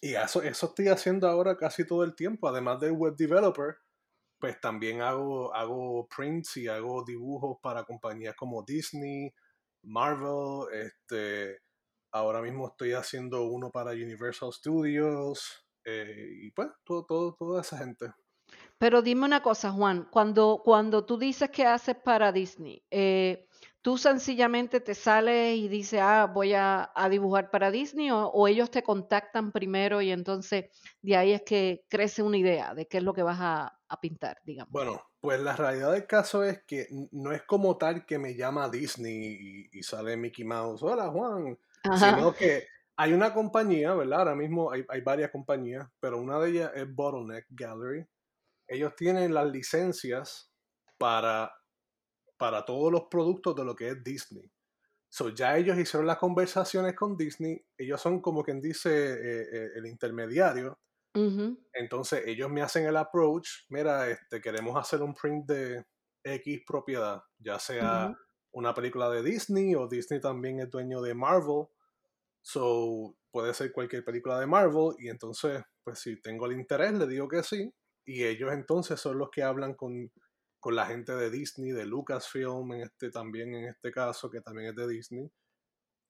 Y 0.00 0.14
eso, 0.14 0.42
eso 0.42 0.66
estoy 0.66 0.88
haciendo 0.88 1.28
ahora 1.28 1.56
casi 1.56 1.86
todo 1.86 2.04
el 2.04 2.14
tiempo. 2.14 2.48
Además 2.48 2.80
de 2.80 2.90
web 2.90 3.14
developer, 3.16 3.76
pues 4.38 4.60
también 4.60 5.02
hago, 5.02 5.54
hago 5.54 6.08
prints 6.08 6.56
y 6.56 6.68
hago 6.68 7.04
dibujos 7.04 7.58
para 7.60 7.84
compañías 7.84 8.34
como 8.34 8.62
Disney, 8.62 9.32
Marvel, 9.82 10.66
este, 10.72 11.60
ahora 12.12 12.40
mismo 12.40 12.68
estoy 12.68 12.92
haciendo 12.92 13.44
uno 13.44 13.70
para 13.70 13.92
Universal 13.92 14.52
Studios 14.52 15.66
eh, 15.84 16.30
y 16.42 16.50
pues 16.50 16.68
todo, 16.84 17.04
todo, 17.04 17.34
toda 17.34 17.60
esa 17.60 17.78
gente. 17.78 18.12
Pero 18.78 19.02
dime 19.02 19.26
una 19.26 19.42
cosa, 19.42 19.70
Juan, 19.70 20.08
cuando, 20.10 20.62
cuando 20.64 21.04
tú 21.04 21.18
dices 21.18 21.50
que 21.50 21.66
haces 21.66 21.96
para 21.96 22.32
Disney, 22.32 22.82
eh, 22.90 23.46
tú 23.82 23.96
sencillamente 23.96 24.80
te 24.80 24.94
sales 24.94 25.56
y 25.56 25.68
dices, 25.68 26.00
ah, 26.02 26.26
voy 26.26 26.52
a, 26.54 26.92
dibujar 27.10 27.50
para 27.50 27.70
Disney, 27.70 28.10
o, 28.12 28.48
ellos 28.48 28.70
te 28.70 28.82
contactan 28.82 29.52
primero 29.52 30.02
y 30.02 30.10
entonces 30.10 30.66
de 31.02 31.16
ahí 31.16 31.32
es 31.32 31.42
que 31.42 31.84
crece 31.88 32.22
una 32.22 32.36
idea 32.36 32.74
de 32.74 32.86
qué 32.86 32.98
es 32.98 33.02
lo 33.04 33.14
que 33.14 33.22
vas 33.22 33.38
a, 33.40 33.76
pintar, 34.00 34.40
digamos. 34.44 34.70
Bueno, 34.70 35.02
pues 35.20 35.40
la 35.40 35.56
realidad 35.56 35.90
del 35.90 36.06
caso 36.06 36.44
es 36.44 36.62
que 36.62 36.86
no 37.10 37.32
es 37.32 37.42
como 37.42 37.76
tal 37.76 38.06
que 38.06 38.20
me 38.20 38.36
llama 38.36 38.68
Disney 38.68 39.68
y, 39.72 39.82
sale 39.82 40.16
Mickey 40.16 40.44
Mouse, 40.44 40.80
hola 40.84 41.08
Juan, 41.08 41.58
sino 41.98 42.32
que 42.32 42.68
Hay 42.96 43.12
una 43.12 43.34
compañía, 43.34 43.92
¿verdad? 43.94 44.20
Ahora 44.20 44.34
mismo 44.36 44.70
hay, 44.70 44.84
hay 44.88 45.00
varias 45.00 45.32
compañías, 45.32 45.88
pero 45.98 46.20
una 46.20 46.38
de 46.38 46.50
ellas 46.50 46.70
es 46.76 46.94
Bottleneck 46.94 47.46
Gallery. 47.48 48.06
Ellos 48.68 48.94
tienen 48.94 49.34
las 49.34 49.50
licencias 49.50 50.52
para, 50.96 51.52
para 52.40 52.64
todos 52.64 52.90
los 52.90 53.02
productos 53.10 53.54
de 53.54 53.64
lo 53.66 53.76
que 53.76 53.90
es 53.90 54.02
Disney. 54.02 54.50
So, 55.10 55.28
ya 55.28 55.58
ellos 55.58 55.76
hicieron 55.76 56.06
las 56.06 56.16
conversaciones 56.16 56.94
con 56.94 57.14
Disney, 57.14 57.62
ellos 57.76 58.00
son 58.00 58.22
como 58.22 58.42
quien 58.42 58.62
dice 58.62 58.90
eh, 58.90 59.46
eh, 59.52 59.68
el 59.76 59.84
intermediario. 59.86 60.80
Entonces 61.74 62.22
ellos 62.24 62.48
me 62.48 62.62
hacen 62.62 62.86
el 62.86 62.96
approach, 62.96 63.66
mira, 63.68 64.08
este, 64.08 64.40
queremos 64.40 64.74
hacer 64.80 65.02
un 65.02 65.12
print 65.12 65.44
de 65.46 65.84
X 66.24 66.62
propiedad, 66.66 67.20
ya 67.38 67.58
sea 67.58 68.16
una 68.52 68.72
película 68.72 69.10
de 69.10 69.22
Disney 69.22 69.74
o 69.74 69.86
Disney 69.86 70.20
también 70.20 70.60
es 70.60 70.70
dueño 70.70 71.02
de 71.02 71.14
Marvel. 71.14 71.66
So, 72.40 73.16
puede 73.30 73.52
ser 73.52 73.70
cualquier 73.70 74.02
película 74.02 74.40
de 74.40 74.46
Marvel 74.46 74.94
y 74.98 75.08
entonces, 75.10 75.62
pues 75.84 75.98
si 75.98 76.22
tengo 76.22 76.46
el 76.46 76.52
interés, 76.52 76.94
le 76.94 77.06
digo 77.06 77.28
que 77.28 77.42
sí. 77.42 77.70
Y 78.06 78.24
ellos 78.24 78.50
entonces 78.52 78.98
son 78.98 79.18
los 79.18 79.28
que 79.30 79.42
hablan 79.42 79.74
con 79.74 80.10
con 80.60 80.76
la 80.76 80.86
gente 80.86 81.14
de 81.16 81.30
Disney, 81.30 81.72
de 81.72 81.86
Lucasfilm, 81.86 82.72
en 82.74 82.82
este, 82.82 83.10
también 83.10 83.54
en 83.54 83.64
este 83.64 83.90
caso, 83.90 84.30
que 84.30 84.42
también 84.42 84.68
es 84.68 84.76
de 84.76 84.86
Disney. 84.86 85.30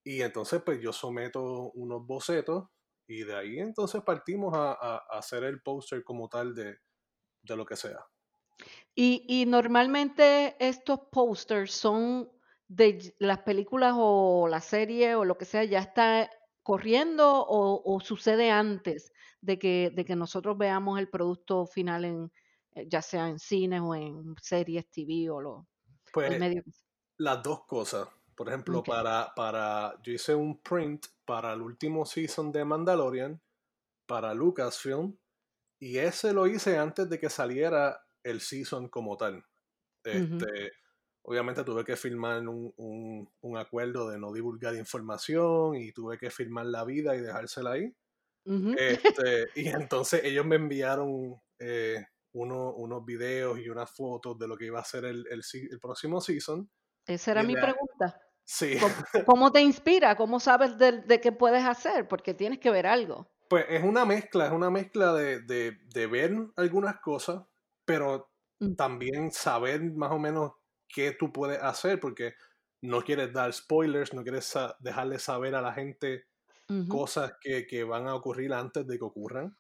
Y 0.05 0.23
entonces, 0.23 0.61
pues 0.65 0.81
yo 0.81 0.93
someto 0.93 1.71
unos 1.73 2.05
bocetos 2.05 2.69
y 3.07 3.23
de 3.23 3.37
ahí 3.37 3.59
entonces 3.59 4.03
partimos 4.03 4.53
a, 4.55 4.97
hacer 5.11 5.45
el 5.45 5.63
póster 5.63 6.05
como 6.05 6.29
tal 6.29 6.55
de, 6.55 6.79
lo 7.45 7.65
que 7.65 7.77
sea. 7.77 7.99
Y, 8.95 9.25
y 9.29 9.47
normalmente 9.47 10.57
estos 10.59 11.01
posters 11.13 11.73
son 11.73 12.31
de 12.69 13.15
las 13.19 13.39
películas 13.39 13.95
o 13.97 14.47
la 14.49 14.61
serie 14.61 15.15
o 15.15 15.25
lo 15.25 15.39
que 15.39 15.45
sea, 15.45 15.65
ya 15.65 15.81
está 15.81 16.31
corriendo 16.63 17.41
o, 17.41 17.83
o 17.85 18.01
sucede 18.01 18.51
antes 18.51 19.13
de 19.41 19.59
que, 19.59 19.91
de 19.95 20.05
que 20.05 20.17
nosotros 20.17 20.57
veamos 20.59 20.99
el 20.99 21.09
producto 21.09 21.67
final 21.67 22.05
en, 22.05 22.33
ya 22.87 23.03
sea 23.03 23.29
en 23.29 23.39
cines 23.39 23.81
o 23.83 23.95
en 23.95 24.35
series 24.41 24.89
TV 24.91 25.31
o 25.31 25.41
lo, 25.41 25.69
pues, 26.13 26.65
Las 27.19 27.43
dos 27.43 27.65
cosas. 27.67 28.09
Por 28.35 28.49
ejemplo, 28.49 28.83
para, 28.83 29.33
para, 29.35 30.01
yo 30.03 30.13
hice 30.13 30.35
un 30.35 30.63
print 30.63 31.07
para 31.27 31.53
el 31.53 31.61
último 31.61 32.07
season 32.07 32.51
de 32.51 32.65
Mandalorian, 32.65 33.41
para 34.07 34.33
Lucasfilm, 34.33 35.15
y 35.79 35.99
ese 35.99 36.33
lo 36.33 36.47
hice 36.47 36.79
antes 36.79 37.09
de 37.11 37.21
que 37.21 37.29
saliera 37.29 38.03
el 38.23 38.41
season 38.41 38.89
como 38.89 39.17
tal. 39.17 39.45
Este, 40.05 40.73
Obviamente 41.23 41.65
tuve 41.65 41.85
que 41.85 41.97
firmar 41.97 42.47
un, 42.49 43.29
un, 43.41 43.57
acuerdo 43.59 44.09
de 44.09 44.19
no 44.19 44.33
divulgar 44.33 44.75
información 44.75 45.77
y 45.77 45.93
tuve 45.93 46.17
que 46.17 46.31
firmar 46.31 46.67
la 46.67 46.85
vida 46.85 47.15
y 47.15 47.21
dejársela 47.21 47.73
ahí. 47.73 47.95
este, 48.79 49.49
y 49.55 49.69
entonces 49.69 50.25
ellos 50.25 50.47
me 50.47 50.57
enviaron 50.57 51.41
eh, 51.59 52.07
unos 52.33 53.05
videos 53.05 53.59
y 53.59 53.69
unas 53.69 53.91
fotos 53.91 54.39
de 54.39 54.49
lo 54.49 54.57
que 54.57 54.67
iba 54.67 54.81
a 54.81 54.85
ser 54.85 55.05
el, 55.05 55.27
el, 55.29 55.81
próximo 55.81 56.21
season. 56.21 56.71
Esa 57.07 57.33
era 57.33 57.43
mi 57.43 57.55
pregunta. 57.55 58.21
Sí. 58.45 58.77
¿Cómo, 59.27 59.51
te 59.53 59.61
inspira? 59.61 60.17
¿Cómo 60.17 60.41
sabes 60.41 60.77
de, 60.79 61.21
qué 61.21 61.33
puedes 61.33 61.65
hacer? 61.65 62.09
Porque 62.09 62.35
tienes 62.35 62.59
que 62.59 62.71
ver 62.71 62.87
algo. 62.87 63.31
Pues 63.49 63.67
es 63.69 63.83
una 63.83 64.05
mezcla, 64.05 64.47
es 64.47 64.53
una 64.53 64.71
mezcla 64.71 65.13
de, 65.13 65.41
de, 65.41 66.07
ver 66.07 66.37
algunas 66.57 67.01
cosas, 67.01 67.43
pero 67.85 68.31
mm. 68.61 68.75
también 68.75 69.33
saber 69.33 69.83
más 69.93 70.13
o 70.13 70.19
menos 70.19 70.53
qué 70.89 71.13
tú 71.13 71.33
puedes 71.33 71.61
hacer, 71.61 71.99
porque 71.99 72.35
no 72.83 73.03
quieres 73.03 73.33
dar 73.33 73.53
spoilers, 73.53 74.15
no 74.15 74.23
quieres 74.23 74.53
dejarle 74.79 75.19
saber 75.19 75.55
a 75.55 75.63
la 75.63 75.73
gente 75.73 76.27
cosas 76.89 77.35
que, 77.41 77.67
que, 77.67 77.83
van 77.83 78.07
a 78.07 78.15
ocurrir 78.15 78.53
antes 78.53 78.87
de 78.87 78.97
que 78.97 79.05
ocurran. 79.05 79.57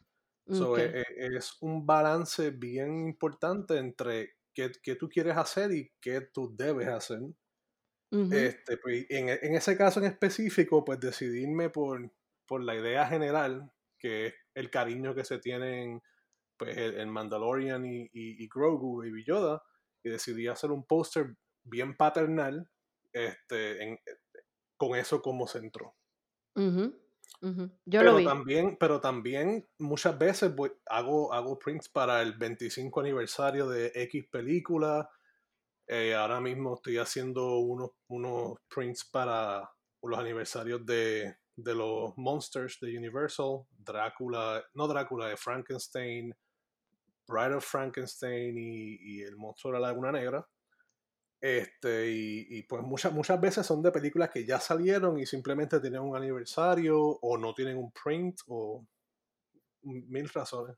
E, 0.50 1.00
e, 1.00 1.36
es, 1.36 1.56
un 1.60 1.86
balance 1.86 2.50
bien 2.50 3.06
importante 3.06 3.78
entre 3.78 4.34
qué, 4.54 4.72
qué, 4.82 4.96
tú 4.96 5.08
quieres 5.08 5.36
hacer 5.36 5.72
y 5.72 5.92
qué 6.00 6.20
tú 6.20 6.54
debes 6.56 6.88
hacer. 6.88 7.20
este, 8.10 8.76
pues, 8.78 9.06
en, 9.08 9.28
en, 9.28 9.54
ese 9.54 9.76
caso 9.76 10.00
en 10.00 10.06
específico, 10.06 10.84
pues 10.84 10.98
decidirme 10.98 11.70
por, 11.70 12.10
por 12.46 12.62
la 12.62 12.74
idea 12.74 13.06
general, 13.06 13.72
que 13.98 14.26
es 14.26 14.34
el 14.54 14.70
cariño 14.70 15.14
que 15.14 15.24
se 15.24 15.38
tienen 15.38 16.02
pues, 16.56 16.76
el, 16.76 17.06
Mandalorian 17.06 17.86
y, 17.86 18.02
y, 18.12 18.44
y, 18.44 18.48
Grogu, 18.48 19.04
y 19.04 19.24
Yoda, 19.24 19.62
y 20.02 20.10
decidí 20.10 20.48
hacer 20.48 20.70
un 20.70 20.84
póster 20.84 21.36
bien 21.62 21.96
paternal 21.96 22.68
este, 23.12 23.82
en, 23.82 23.98
con 24.76 24.96
eso 24.96 25.20
como 25.22 25.46
centro. 25.46 25.94
Yo 27.42 28.00
pero 28.00 28.12
lo 28.12 28.16
vi. 28.16 28.24
También, 28.24 28.76
pero 28.78 29.00
también 29.00 29.66
muchas 29.78 30.18
veces 30.18 30.52
hago, 30.86 31.32
hago 31.32 31.58
prints 31.58 31.88
para 31.88 32.20
el 32.20 32.34
25 32.34 33.00
aniversario 33.00 33.68
de 33.68 33.92
X 33.94 34.26
película. 34.30 35.10
Eh, 35.86 36.14
ahora 36.14 36.40
mismo 36.40 36.74
estoy 36.74 36.98
haciendo 36.98 37.58
unos, 37.58 37.90
unos 38.08 38.58
prints 38.68 39.04
para 39.04 39.70
los 40.02 40.18
aniversarios 40.18 40.84
de, 40.84 41.36
de 41.56 41.74
los 41.74 42.16
Monsters 42.16 42.78
de 42.80 42.96
Universal, 42.96 43.62
Drácula, 43.70 44.62
no 44.74 44.86
Drácula, 44.86 45.28
de 45.28 45.36
Frankenstein, 45.36 46.34
Bride 47.26 47.54
of 47.54 47.64
Frankenstein 47.64 48.56
y, 48.56 48.96
y 49.00 49.22
El 49.22 49.36
monstruo 49.36 49.72
de 49.72 49.80
la 49.80 49.88
Laguna 49.88 50.12
Negra. 50.12 50.46
Este, 51.40 52.10
y, 52.10 52.62
pues 52.64 52.82
muchas, 52.82 53.12
muchas 53.12 53.40
veces 53.40 53.66
son 53.66 53.80
de 53.82 53.90
películas 53.90 54.28
que 54.28 54.44
ya 54.44 54.60
salieron 54.60 55.18
y 55.18 55.24
simplemente 55.24 55.80
tienen 55.80 56.02
un 56.02 56.14
aniversario 56.14 57.00
o 57.00 57.38
no 57.38 57.54
tienen 57.54 57.78
un 57.78 57.90
print 57.92 58.40
o 58.48 58.84
mil 59.82 60.28
razones. 60.28 60.76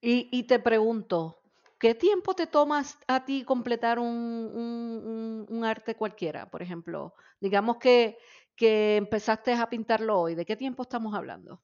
Y, 0.00 0.44
te 0.44 0.60
pregunto, 0.60 1.42
¿qué 1.78 1.94
tiempo 1.96 2.34
te 2.34 2.46
tomas 2.46 2.98
a 3.08 3.24
ti 3.24 3.44
completar 3.44 3.98
un, 3.98 5.46
un, 5.48 5.64
arte 5.64 5.96
cualquiera? 5.96 6.48
Por 6.48 6.62
ejemplo, 6.62 7.14
digamos 7.40 7.78
que, 7.78 8.18
que, 8.54 8.96
empezaste 8.96 9.52
a 9.54 9.68
pintarlo 9.68 10.20
hoy, 10.20 10.36
¿de 10.36 10.44
qué 10.44 10.56
tiempo 10.56 10.82
estamos 10.82 11.14
hablando? 11.14 11.60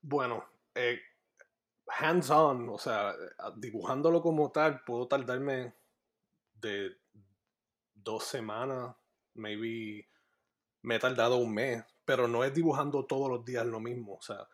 Bueno, 0.00 0.44
eh, 0.74 1.00
hands-on, 1.86 2.68
o 2.68 2.78
sea, 2.78 3.14
dibujándolo 3.56 4.20
como 4.20 4.50
tal, 4.50 4.82
puedo 4.84 5.06
tardarme 5.06 5.74
de 6.60 6.96
dos 7.94 8.24
semanas, 8.24 8.94
maybe 9.34 10.08
me 10.82 10.96
he 10.96 10.98
tardado 10.98 11.36
un 11.36 11.54
mes, 11.54 11.84
pero 12.04 12.28
no 12.28 12.44
es 12.44 12.54
dibujando 12.54 13.04
todos 13.06 13.28
los 13.30 13.44
días 13.44 13.66
lo 13.66 13.80
mismo, 13.80 14.14
o 14.14 14.22
sea, 14.22 14.48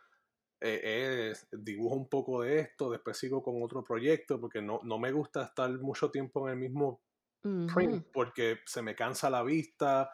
eh, 0.61 1.34
dibujo 1.52 1.94
un 1.94 2.08
poco 2.08 2.42
de 2.42 2.61
esto, 2.61 2.90
después 2.90 3.18
sigo 3.18 3.42
con 3.42 3.62
otro 3.62 3.84
proyecto, 3.84 4.40
porque 4.40 4.62
no, 4.62 4.80
no 4.82 4.99
me 4.99 5.12
gusta 5.12 5.44
estar 5.44 5.70
mucho 5.78 6.11
tiempo 6.11 6.49
en 6.49 6.54
el 6.54 6.58
mismo 6.58 7.02
print, 7.42 8.06
porque 8.12 8.61
se 8.64 8.80
me 8.80 8.94
cansa 8.94 9.28
la 9.28 9.42
vista, 9.42 10.11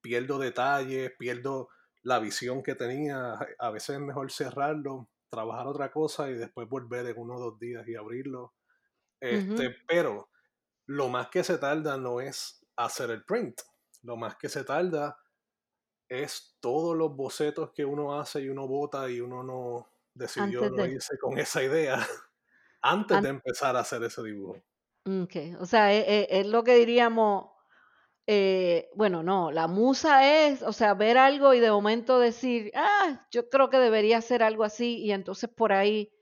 pierdo 0.00 0.38
detalles, 0.38 1.12
pierdo 1.16 1.68
la 2.02 2.18
visión 2.18 2.62
que 2.62 2.74
tenía, 2.74 3.38
a 3.58 3.70
veces 3.70 3.96
es 3.96 4.00
mejor 4.00 4.32
cerrarlo, 4.32 5.08
trabajar 5.30 5.68
otra 5.68 5.92
cosa 5.92 6.28
y 6.28 6.34
después 6.34 6.68
volver 6.68 7.06
en 7.06 7.18
uno 7.18 7.36
o 7.36 7.40
dos 7.40 7.58
días 7.60 7.86
y 7.86 7.94
abrirlo. 7.94 8.54
Este, 9.20 9.76
Pero 9.86 10.31
lo 10.92 11.08
más 11.08 11.28
que 11.28 11.42
se 11.42 11.56
tarda 11.56 11.96
no 11.96 12.20
es 12.20 12.62
hacer 12.76 13.10
el 13.10 13.24
print, 13.24 13.60
lo 14.02 14.16
más 14.16 14.36
que 14.36 14.48
se 14.48 14.62
tarda 14.62 15.18
es 16.06 16.58
todos 16.60 16.94
los 16.94 17.16
bocetos 17.16 17.70
que 17.72 17.84
uno 17.84 18.20
hace 18.20 18.42
y 18.42 18.48
uno 18.50 18.68
vota 18.68 19.08
y 19.08 19.20
uno 19.20 19.42
no 19.42 19.90
decidió 20.12 20.68
no 20.68 20.84
irse 20.84 21.16
con 21.18 21.38
esa 21.38 21.62
idea 21.62 21.96
antes 22.82 23.22
de 23.22 23.30
empezar 23.30 23.74
a 23.74 23.80
hacer 23.80 24.02
ese 24.02 24.22
dibujo. 24.22 24.62
Okay. 25.24 25.54
O 25.54 25.64
sea, 25.64 25.92
es, 25.94 26.04
e, 26.06 26.40
es, 26.40 26.46
lo 26.46 26.62
que 26.62 26.74
diríamos, 26.74 27.50
eh, 28.26 28.90
bueno, 28.94 29.22
no, 29.22 29.50
la 29.50 29.68
musa 29.68 30.46
es, 30.46 30.62
o 30.62 30.74
sea, 30.74 30.92
ver 30.92 31.16
algo 31.16 31.54
y 31.54 31.60
de 31.60 31.70
momento 31.70 32.18
decir, 32.18 32.70
ah, 32.74 33.26
yo 33.30 33.48
creo 33.48 33.70
que 33.70 33.78
debería 33.78 34.18
hacer 34.18 34.42
algo 34.42 34.64
así 34.64 34.98
y 34.98 35.12
entonces 35.12 35.48
por 35.48 35.72
ahí 35.72 36.12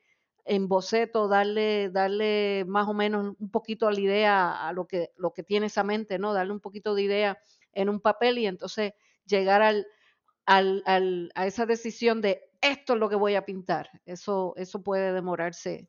en 0.45 0.69
boceto, 0.69 1.29
darle, 1.29 1.91
darle 1.91 2.65
más 2.67 2.89
o 2.89 2.95
menos 2.95 3.35
un 3.39 3.51
poquito 3.51 3.87
a 3.87 3.93
la 3.93 4.01
idea, 4.01 4.69
a 4.69 4.73
lo 4.73 4.87
que, 4.87 5.11
lo 5.17 5.33
que 5.33 5.43
tiene 5.43 5.67
esa 5.67 5.85
mente, 5.85 6.19
¿no? 6.19 6.33
Darle 6.33 6.53
un 6.53 6.61
poquito 6.61 6.95
de 6.95 7.03
idea 7.03 7.39
en 7.73 7.89
un 7.89 8.01
papel 8.01 8.39
y 8.39 8.47
entonces 8.47 8.93
llegar 9.25 9.63
al, 9.63 9.87
al, 10.47 10.83
al, 10.87 11.31
a 11.35 11.47
esa 11.47 11.67
decisión 11.67 12.21
de 12.21 12.51
esto 12.61 12.95
es 12.95 12.99
lo 12.99 13.09
que 13.09 13.17
voy 13.17 13.35
a 13.35 13.45
pintar. 13.45 13.91
Eso, 14.05 14.55
eso 14.57 14.83
puede 14.83 15.13
demorarse. 15.13 15.89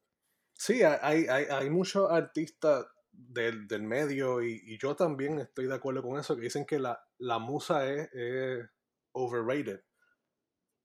Sí, 0.54 0.84
hay, 0.84 1.26
hay, 1.28 1.46
hay 1.46 1.70
muchos 1.70 2.12
artistas 2.12 2.86
del, 3.12 3.68
del 3.68 3.84
medio 3.84 4.42
y, 4.42 4.62
y, 4.66 4.78
yo 4.78 4.96
también 4.96 5.40
estoy 5.40 5.68
de 5.68 5.76
acuerdo 5.76 6.02
con 6.02 6.20
eso, 6.20 6.36
que 6.36 6.44
dicen 6.44 6.66
que 6.66 6.80
la, 6.80 7.04
la 7.18 7.40
musa 7.40 7.92
es, 7.92 8.10
es 8.14 8.70
overrated 9.12 9.82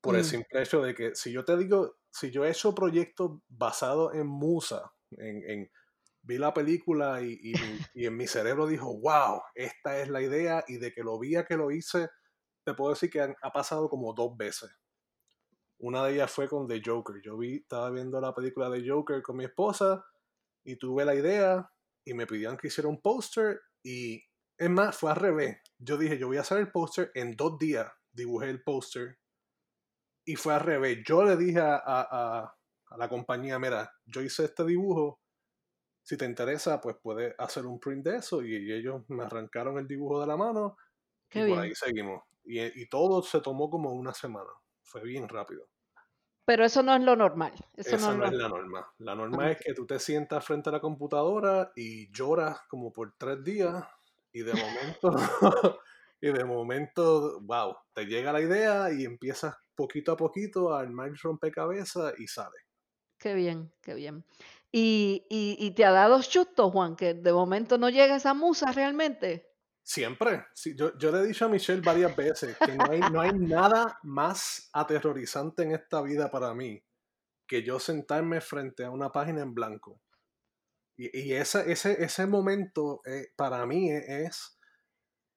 por 0.07 0.17
el 0.17 0.23
mm. 0.23 0.25
simple 0.25 0.63
hecho 0.63 0.83
de 0.83 0.95
que 0.95 1.15
si 1.15 1.33
yo 1.33 1.45
te 1.45 1.57
digo, 1.57 1.99
si 2.17 2.31
yo 2.31 2.47
he 2.47 2.51
hecho 2.51 2.75
proyectos 2.75 3.33
basados 3.47 4.15
en 4.15 4.27
musa, 4.27 4.91
en, 5.11 5.71
vi 6.23 6.39
la 6.39 6.55
película 6.55 7.21
y, 7.23 7.53
en 7.95 8.17
mi 8.17 8.27
cerebro 8.27 8.67
dijo, 8.67 8.99
wow, 8.99 9.43
esta 9.55 10.01
es 10.01 10.09
la 10.09 10.23
idea 10.23 10.65
y 10.67 10.79
de 10.79 10.93
que 10.93 11.03
lo 11.03 11.19
vi 11.19 11.37
a 11.37 11.45
que 11.45 11.57
lo 11.57 11.71
hice, 11.71 12.09
te 12.65 12.73
puedo 12.73 12.91
decir 12.95 13.11
que 13.11 13.21
ha 13.21 13.53
pasado 13.53 13.89
como 13.89 14.15
dos 14.15 14.37
veces. 14.37 14.71
Una 15.79 16.05
de 16.07 16.15
ellas 16.15 16.31
fue 16.31 16.49
con 16.49 16.67
The 16.67 16.81
Joker. 16.85 17.21
Yo 17.23 17.37
vi, 17.37 17.57
estaba 17.57 17.91
viendo 17.91 18.19
la 18.19 18.35
película 18.35 18.71
de 18.71 18.89
Joker 18.89 19.21
con 19.23 19.37
mi 19.37 19.45
esposa 19.45 20.05
y 20.65 20.77
tuve 20.77 21.05
la 21.05 21.15
idea 21.15 21.71
y 22.03 22.15
me 22.15 22.27
pidieron 22.27 22.57
que 22.57 22.69
hiciera 22.69 22.89
un 22.89 23.01
póster 23.03 23.61
y 23.83 24.23
es 24.57 24.71
más, 24.71 24.97
fue 24.97 25.11
al 25.11 25.17
revés. 25.17 25.59
Yo 25.79 25.99
dije, 25.99 26.17
yo 26.17 26.29
voy 26.29 26.39
a 26.39 26.41
hacer 26.41 26.59
el 26.59 26.73
póster 26.73 27.13
en 27.15 27.37
dos 27.37 27.59
días. 27.59 27.93
Dibujé 28.11 28.49
el 28.49 28.63
póster 28.63 29.19
y 30.27 30.37
fue 30.37 30.53
al 30.53 30.61
revés. 30.61 30.99
Yo 31.07 31.25
le 31.25 31.37
dije 31.37 31.61
a, 31.61 31.77
a, 31.77 32.57
a, 32.91 32.97
la 32.99 33.09
compañía, 33.09 33.59
mira, 33.59 33.91
yo 34.05 34.21
hice 34.21 34.45
este 34.45 34.65
dibujo. 34.65 35.21
Si 36.03 36.17
te 36.19 36.27
interesa, 36.27 36.81
pues 36.81 36.97
puedes 37.03 37.35
hacer 37.39 37.65
un 37.65 37.81
print 37.81 38.05
de 38.05 38.17
eso. 38.19 38.43
Y, 38.43 38.73
ellos 38.73 39.03
me 39.09 39.25
arrancaron 39.25 39.79
el 39.79 39.89
dibujo 39.89 40.21
de 40.21 40.27
la 40.27 40.37
mano. 40.37 40.77
y 41.33 41.49
por 41.49 41.59
ahí 41.61 41.75
seguimos. 41.75 42.23
Y, 42.45 42.61
y 42.83 42.89
todo 42.89 43.23
se 43.23 43.41
tomó 43.41 43.71
como 43.71 43.93
una 43.93 44.13
semana 44.13 44.51
fue 44.87 45.03
bien 45.03 45.29
rápido. 45.29 45.69
Pero 46.45 46.65
eso 46.65 46.83
no 46.83 46.95
es 46.95 47.03
lo 47.03 47.17
normal. 47.17 47.53
Eso 47.75 47.99
no, 47.99 48.25
es 48.25 48.33
la 48.33 48.49
norma. 48.49 48.89
La 48.99 49.17
norma 49.17 49.51
es 49.51 49.59
que 49.61 49.75
tú 49.75 49.85
te 49.85 49.99
sientas 49.99 50.45
frente 50.45 50.69
a 50.69 50.73
la 50.73 50.81
computadora 50.81 51.73
y 51.75 52.11
lloras 52.13 52.61
como 52.69 52.93
por 52.93 53.15
tres 53.19 53.43
días 53.43 53.85
y 54.33 54.43
de 54.43 54.53
momento, 54.55 55.11
y 56.21 56.31
de 56.31 56.45
momento, 56.45 57.41
wow, 57.41 57.77
te 57.93 58.05
llega 58.05 58.33
la 58.33 58.41
idea 58.41 58.93
y 58.93 59.05
empiezas 59.05 59.57
poquito 59.77 60.13
a 60.13 60.17
poquito 60.17 60.75
a 60.75 60.81
armar 60.81 61.13
rompecabezas 61.23 62.19
y 62.19 62.27
sale. 62.27 62.57
Qué 63.19 63.35
bien, 63.35 63.73
qué 63.83 63.95
bien. 63.95 64.25
¿Y, 64.73 65.27
y, 65.31 65.57
y 65.59 65.71
te 65.73 65.85
ha 65.85 65.93
dado 65.93 66.21
chusto, 66.23 66.71
Juan, 66.71 66.97
que 66.97 67.15
de 67.15 67.33
momento 67.33 67.79
no 67.79 67.89
llega 67.89 68.17
esa 68.17 68.35
musa 68.35 68.73
realmente? 68.73 69.53
Siempre. 69.83 70.45
yo, 70.75 70.99
yo, 70.99 71.13
le 71.13 71.21
he 71.21 71.27
dicho 71.29 71.45
a 71.45 71.49
Michelle 71.49 71.81
varias 71.81 72.15
veces 72.17 72.57
que 72.59 72.75
no 72.75 72.91
hay, 72.91 73.01
no 73.01 73.21
hay 73.21 73.33
nada 73.33 73.99
más 74.03 74.69
aterrorizante 74.73 75.63
en 75.63 75.73
esta 75.73 76.03
vida 76.03 76.29
para 76.29 76.53
mí 76.55 76.83
que 77.47 77.63
yo 77.63 77.79
sentarme 77.79 78.41
frente 78.41 78.85
a 78.85 78.91
una 78.91 79.13
página 79.13 79.43
en 79.43 79.55
blanco. 79.55 80.03
Y, 80.97 81.17
y 81.17 81.33
ese, 81.35 81.71
ese, 81.71 82.03
ese 82.03 82.27
momento 82.27 83.01
eh, 83.05 83.29
para 83.37 83.65
mí 83.65 83.93
e, 83.93 84.25
es, 84.25 84.59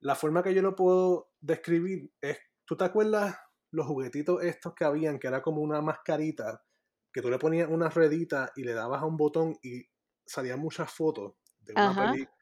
la 0.00 0.16
forma 0.16 0.42
que 0.42 0.52
yo 0.52 0.62
lo 0.62 0.74
puedo 0.74 1.30
describir 1.40 2.12
es, 2.20 2.38
¿tú 2.64 2.76
te 2.76 2.84
acuerdas 2.84 3.36
los 3.70 3.86
juguetitos 3.86 4.42
estos 4.42 4.74
que 4.74 4.84
habían, 4.84 5.18
que 5.18 5.28
era 5.28 5.42
como 5.42 5.60
una 5.60 5.80
mascarita, 5.80 6.62
que 7.12 7.22
tú 7.22 7.30
le 7.30 7.38
ponías 7.38 7.68
una 7.68 7.88
redita 7.88 8.52
y 8.56 8.62
le 8.62 8.72
dabas 8.72 9.02
a 9.02 9.06
un 9.06 9.16
botón 9.16 9.56
y 9.62 9.84
salían 10.26 10.60
muchas 10.60 10.92
fotos 10.92 11.34
de 11.60 11.72
una 11.72 12.12
película? 12.12 12.40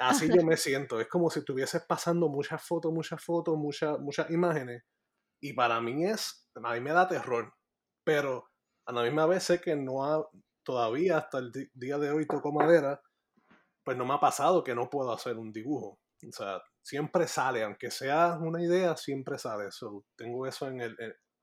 así 0.00 0.28
yo 0.28 0.44
me 0.44 0.56
siento. 0.56 1.00
Es 1.00 1.08
como 1.08 1.30
si 1.30 1.40
estuvieses 1.40 1.82
pasando 1.86 2.28
muchas 2.28 2.62
fotos, 2.62 2.92
muchas 2.92 3.22
fotos, 3.22 3.56
muchas, 3.56 3.98
muchas 3.98 4.30
imágenes. 4.30 4.82
Y 5.40 5.52
para 5.52 5.80
mí 5.80 6.04
es, 6.04 6.48
a 6.54 6.74
mí 6.74 6.80
me 6.80 6.92
da 6.92 7.08
terror. 7.08 7.54
Pero 8.04 8.50
a 8.86 8.92
la 8.92 9.02
misma 9.02 9.26
vez 9.26 9.44
sé 9.44 9.60
que 9.60 9.76
no 9.76 10.04
ha, 10.04 10.28
todavía 10.62 11.18
hasta 11.18 11.38
el 11.38 11.52
día 11.74 11.98
de 11.98 12.10
hoy 12.10 12.26
toco 12.26 12.52
madera, 12.52 13.00
pues 13.84 13.96
no 13.96 14.04
me 14.04 14.14
ha 14.14 14.20
pasado 14.20 14.64
que 14.64 14.74
no 14.74 14.90
puedo 14.90 15.12
hacer 15.12 15.38
un 15.38 15.52
dibujo. 15.52 15.98
O 16.26 16.32
sea, 16.32 16.60
siempre 16.88 17.26
sale, 17.26 17.62
aunque 17.62 17.90
sea 17.90 18.38
una 18.40 18.62
idea, 18.62 18.96
siempre 18.96 19.38
sale. 19.38 19.68
eso 19.68 20.06
tengo 20.16 20.46
eso 20.46 20.66
en 20.68 20.80
el 20.80 20.96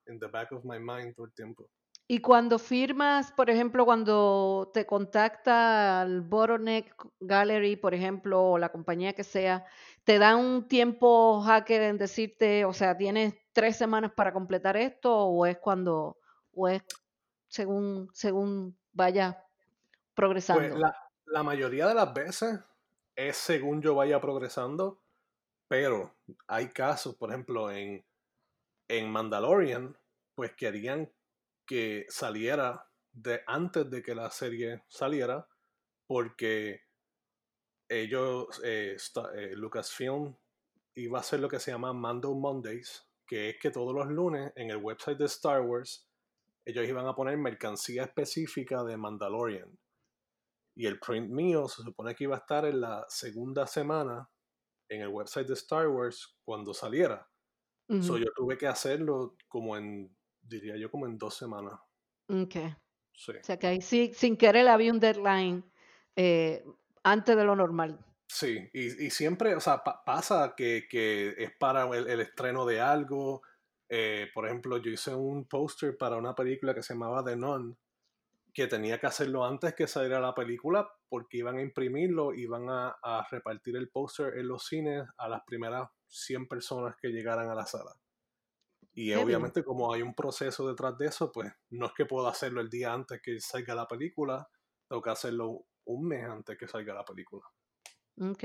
en 0.07 0.19
the 0.19 0.27
back 0.27 0.51
of 0.51 0.63
my 0.63 0.79
mind 0.79 1.15
todo 1.15 1.27
el 1.27 1.33
tiempo. 1.33 1.69
Y 2.07 2.19
cuando 2.19 2.59
firmas, 2.59 3.31
por 3.31 3.49
ejemplo, 3.49 3.83
cuando 3.83 4.69
te 4.73 4.85
contacta 4.85 6.03
el 6.03 6.21
Bottleneck 6.21 6.95
Gallery, 7.19 7.77
por 7.77 7.95
ejemplo, 7.95 8.43
o 8.43 8.57
la 8.59 8.71
compañía 8.71 9.13
que 9.13 9.23
sea, 9.23 9.65
¿te 10.03 10.19
dan 10.19 10.37
un 10.37 10.67
tiempo 10.67 11.41
hacker 11.41 11.81
en 11.81 11.97
decirte, 11.97 12.63
o 12.65 12.73
sea, 12.73 12.95
tienes 12.95 13.33
tres 13.53 13.77
semanas 13.77 14.11
para 14.15 14.33
completar 14.33 14.77
esto 14.77 15.15
o 15.15 15.47
es 15.47 15.57
cuando, 15.57 16.17
o 16.53 16.67
es 16.67 16.83
según, 17.47 18.09
según 18.13 18.77
vaya 18.93 19.37
pues, 19.39 20.13
progresando? 20.13 20.77
la, 20.77 20.95
la 21.25 21.43
mayoría 21.43 21.87
de 21.87 21.95
las 21.95 22.13
veces 22.13 22.59
es 23.15 23.35
según 23.35 23.81
yo 23.81 23.95
vaya 23.95 24.21
progresando, 24.21 25.01
pero 25.67 26.15
hay 26.47 26.69
casos, 26.69 27.15
por 27.15 27.29
ejemplo, 27.29 27.71
en, 27.71 28.05
en 28.87 29.11
Mandalorian, 29.11 29.97
pues 30.35 30.53
querían 30.55 31.11
que 31.65 32.05
saliera 32.09 32.87
de 33.11 33.41
antes 33.47 33.89
de 33.89 34.03
que 34.03 34.13
la 34.13 34.29
serie 34.29 34.83
saliera, 34.87 35.47
porque 36.07 36.81
ellos, 37.89 38.61
eh, 38.63 38.97
eh, 39.35 39.51
Lucasfilm, 39.55 40.35
iba 40.95 41.17
a 41.17 41.21
hacer 41.21 41.39
lo 41.39 41.49
que 41.49 41.59
se 41.59 41.71
llama 41.71 41.93
Mando 41.93 42.33
Mondays, 42.33 43.07
que 43.25 43.49
es 43.49 43.55
que 43.59 43.71
todos 43.71 43.93
los 43.93 44.07
lunes 44.07 44.51
en 44.55 44.69
el 44.69 44.77
website 44.77 45.17
de 45.17 45.25
Star 45.25 45.61
Wars 45.61 46.07
ellos 46.65 46.87
iban 46.87 47.05
a 47.05 47.13
poner 47.13 47.37
mercancía 47.37 48.03
específica 48.03 48.83
de 48.83 48.97
Mandalorian. 48.97 49.77
Y 50.75 50.87
el 50.87 50.99
print 50.99 51.29
mío 51.29 51.67
se 51.67 51.83
supone 51.83 52.15
que 52.15 52.23
iba 52.23 52.35
a 52.35 52.39
estar 52.39 52.65
en 52.65 52.81
la 52.81 53.05
segunda 53.07 53.67
semana 53.67 54.27
en 54.89 55.01
el 55.01 55.09
website 55.09 55.47
de 55.47 55.53
Star 55.53 55.87
Wars 55.87 56.37
cuando 56.43 56.73
saliera. 56.73 57.27
So 58.01 58.17
yo 58.17 58.25
tuve 58.35 58.57
que 58.57 58.65
hacerlo 58.65 59.37
como 59.47 59.77
en 59.77 60.09
diría 60.41 60.75
yo 60.77 60.89
como 60.89 61.05
en 61.05 61.17
dos 61.17 61.35
semanas. 61.35 61.79
Ok. 62.27 62.55
Sí. 63.13 63.31
O 63.39 63.43
sea 63.43 63.57
que 63.57 63.67
ahí 63.67 63.81
sí, 63.81 64.11
sin 64.13 64.37
querer 64.37 64.67
había 64.67 64.91
un 64.91 64.99
deadline 64.99 65.63
eh, 66.15 66.63
antes 67.03 67.35
de 67.35 67.45
lo 67.45 67.55
normal. 67.55 67.99
Sí, 68.27 68.69
y, 68.73 69.05
y 69.05 69.09
siempre, 69.11 69.55
o 69.55 69.59
sea, 69.59 69.83
pasa 69.83 70.55
que, 70.57 70.87
que, 70.89 71.35
es 71.37 71.51
para 71.57 71.87
el, 71.95 72.19
estreno 72.19 72.65
de 72.65 72.81
algo. 72.81 73.43
Eh, 73.87 74.29
por 74.33 74.47
ejemplo, 74.47 74.77
yo 74.77 74.91
hice 74.91 75.13
un 75.13 75.47
póster 75.47 75.95
para 75.95 76.17
una 76.17 76.33
película 76.33 76.73
que 76.73 76.81
se 76.81 76.95
llamaba 76.95 77.23
The 77.23 77.35
Nun, 77.35 77.77
que 78.53 78.67
tenía 78.67 78.99
que 78.99 79.07
hacerlo 79.07 79.45
antes 79.45 79.75
que 79.75 79.87
saliera 79.87 80.19
la 80.19 80.33
película 80.33 80.89
porque 81.15 81.37
iban 81.37 81.55
a 81.55 81.61
imprimirlo, 81.61 82.33
iban 82.33 82.69
a, 82.69 82.97
a 83.01 83.25
repartir 83.31 83.77
el 83.77 83.87
póster 83.87 84.37
en 84.37 84.49
los 84.49 84.65
cines 84.65 85.07
a 85.17 85.29
las 85.29 85.41
primeras 85.45 85.87
100 86.09 86.45
personas 86.45 86.97
que 87.01 87.07
llegaran 87.07 87.49
a 87.49 87.55
la 87.55 87.65
sala. 87.65 87.95
Y 88.93 89.13
obviamente 89.13 89.63
como 89.63 89.93
hay 89.93 90.01
un 90.01 90.13
proceso 90.13 90.67
detrás 90.67 90.97
de 90.97 91.05
eso, 91.05 91.31
pues 91.31 91.53
no 91.69 91.85
es 91.85 91.93
que 91.93 92.05
pueda 92.05 92.27
hacerlo 92.27 92.59
el 92.59 92.69
día 92.69 92.91
antes 92.91 93.21
que 93.21 93.39
salga 93.39 93.73
la 93.75 93.87
película, 93.87 94.45
tengo 94.89 95.01
que 95.01 95.09
hacerlo 95.09 95.67
un 95.85 96.05
mes 96.05 96.25
antes 96.25 96.57
que 96.57 96.67
salga 96.67 96.93
la 96.93 97.05
película. 97.05 97.45
Ok. 98.19 98.43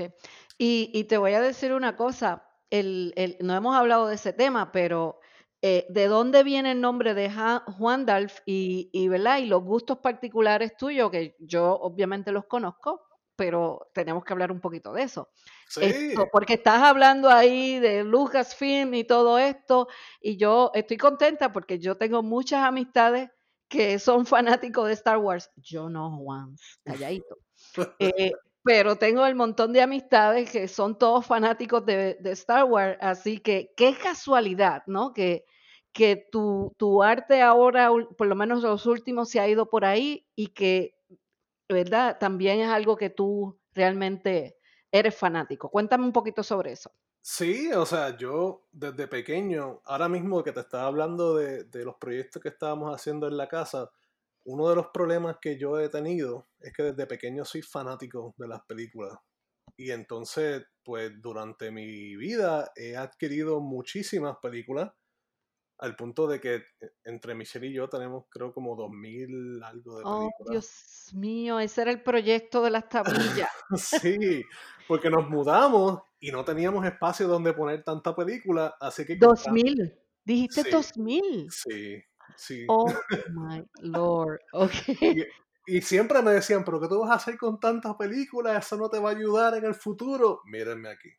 Y, 0.57 0.91
y 0.93 1.03
te 1.03 1.17
voy 1.17 1.33
a 1.33 1.41
decir 1.41 1.73
una 1.73 1.97
cosa, 1.97 2.49
el, 2.69 3.11
el, 3.17 3.35
no 3.41 3.53
hemos 3.53 3.75
hablado 3.75 4.07
de 4.07 4.15
ese 4.15 4.31
tema, 4.31 4.71
pero 4.71 5.19
eh, 5.61 5.85
¿de 5.89 6.07
dónde 6.07 6.43
viene 6.43 6.71
el 6.71 6.81
nombre 6.81 7.13
de 7.13 7.31
Juan 7.77 8.05
Dalf 8.05 8.39
y, 8.45 8.89
y, 8.91 9.07
¿verdad? 9.07 9.37
y 9.37 9.45
los 9.45 9.63
gustos 9.63 9.99
particulares 9.99 10.75
tuyos, 10.77 11.11
que 11.11 11.35
yo 11.39 11.73
obviamente 11.73 12.31
los 12.31 12.45
conozco, 12.45 13.01
pero 13.35 13.89
tenemos 13.93 14.23
que 14.23 14.33
hablar 14.33 14.51
un 14.51 14.59
poquito 14.59 14.93
de 14.93 15.03
eso. 15.03 15.29
Sí. 15.67 16.13
porque 16.31 16.55
estás 16.55 16.83
hablando 16.83 17.29
ahí 17.29 17.79
de 17.79 18.03
Lucasfilm 18.03 18.93
y 18.93 19.03
todo 19.03 19.39
esto, 19.39 19.87
y 20.19 20.37
yo 20.37 20.71
estoy 20.73 20.97
contenta 20.97 21.51
porque 21.51 21.79
yo 21.79 21.95
tengo 21.95 22.23
muchas 22.23 22.63
amistades 22.63 23.29
que 23.67 23.99
son 23.99 24.25
fanáticos 24.25 24.87
de 24.87 24.93
Star 24.93 25.17
Wars. 25.17 25.49
Yo 25.55 25.89
no, 25.89 26.17
Juan, 26.17 26.55
calladito. 26.83 27.37
Eh, 27.99 28.33
pero 28.63 28.95
tengo 28.95 29.25
el 29.25 29.35
montón 29.35 29.73
de 29.73 29.81
amistades 29.81 30.51
que 30.51 30.67
son 30.67 30.97
todos 30.97 31.25
fanáticos 31.25 31.85
de, 31.85 32.15
de 32.15 32.31
Star 32.31 32.65
Wars, 32.65 32.97
así 33.01 33.39
que 33.39 33.73
qué 33.75 33.95
casualidad, 33.95 34.83
¿no? 34.87 35.13
Que, 35.13 35.45
que 35.93 36.27
tu, 36.31 36.73
tu 36.77 37.03
arte 37.03 37.41
ahora, 37.41 37.89
por 38.17 38.27
lo 38.27 38.35
menos 38.35 38.63
los 38.63 38.85
últimos, 38.85 39.29
se 39.29 39.39
ha 39.39 39.47
ido 39.47 39.69
por 39.69 39.85
ahí 39.85 40.25
y 40.35 40.47
que 40.47 40.95
¿verdad? 41.71 42.17
También 42.19 42.59
es 42.59 42.69
algo 42.69 42.95
que 42.95 43.09
tú 43.09 43.59
realmente 43.73 44.57
eres 44.91 45.15
fanático. 45.15 45.69
Cuéntame 45.69 46.05
un 46.05 46.11
poquito 46.11 46.43
sobre 46.43 46.73
eso. 46.73 46.91
Sí, 47.21 47.71
o 47.71 47.85
sea, 47.85 48.17
yo 48.17 48.67
desde 48.71 49.07
pequeño, 49.07 49.81
ahora 49.85 50.09
mismo 50.09 50.43
que 50.43 50.51
te 50.51 50.59
estaba 50.59 50.87
hablando 50.87 51.35
de, 51.35 51.65
los 51.85 51.95
proyectos 51.95 52.41
que 52.41 52.49
estábamos 52.49 52.93
haciendo 52.93 53.27
en 53.27 53.37
la 53.37 53.47
casa, 53.47 53.91
uno 54.45 54.69
de 54.69 54.75
los 54.75 54.87
problemas 54.93 55.37
que 55.41 55.57
yo 55.57 55.79
he 55.79 55.89
tenido 55.89 56.47
es 56.59 56.73
que 56.73 56.83
desde 56.83 57.07
pequeño 57.07 57.45
soy 57.45 57.61
fanático 57.61 58.33
de 58.37 58.47
las 58.47 58.61
películas. 58.65 59.17
Y 59.77 59.91
entonces, 59.91 60.63
pues 60.83 61.11
durante 61.21 61.71
mi 61.71 62.15
vida 62.15 62.71
he 62.75 62.95
adquirido 62.97 63.59
muchísimas 63.61 64.37
películas 64.41 64.91
al 65.81 65.95
punto 65.95 66.27
de 66.27 66.39
que 66.39 66.55
eh, 66.55 66.63
entre 67.05 67.33
Michelle 67.33 67.67
y 67.67 67.73
yo 67.73 67.89
tenemos 67.89 68.25
creo 68.29 68.53
como 68.53 68.75
2000 68.75 69.63
algo 69.63 69.97
de 69.97 70.03
películas. 70.03 70.33
Oh, 70.39 70.51
Dios 70.51 71.09
mío, 71.15 71.59
ese 71.59 71.81
era 71.81 71.91
el 71.91 72.03
proyecto 72.03 72.63
de 72.63 72.69
las 72.69 72.87
tablillas. 72.87 73.49
sí, 73.75 74.43
porque 74.87 75.09
nos 75.09 75.27
mudamos 75.27 76.01
y 76.19 76.31
no 76.31 76.45
teníamos 76.45 76.85
espacio 76.85 77.27
donde 77.27 77.53
poner 77.53 77.83
tanta 77.83 78.15
película, 78.15 78.75
así 78.79 79.05
que... 79.05 79.15
2000, 79.15 79.99
dijiste 80.23 80.69
2000. 80.69 81.51
Sí, 81.51 82.03
sí. 82.35 82.65
Oh, 82.67 82.85
my 83.33 83.63
lord, 83.81 84.39
ok. 84.53 84.73
Y, 85.67 85.81
siempre 85.81 86.21
me 86.21 86.31
decían, 86.31 86.63
pero 86.65 86.81
¿qué 86.81 86.87
tú 86.87 86.99
vas 86.99 87.11
a 87.11 87.15
hacer 87.15 87.37
con 87.37 87.59
tantas 87.59 87.95
películas? 87.95 88.65
Eso 88.65 88.77
no 88.77 88.89
te 88.89 88.99
va 88.99 89.09
a 89.09 89.13
ayudar 89.13 89.55
en 89.55 89.65
el 89.65 89.75
futuro. 89.75 90.41
Mírenme 90.45 90.89
aquí. 90.89 91.09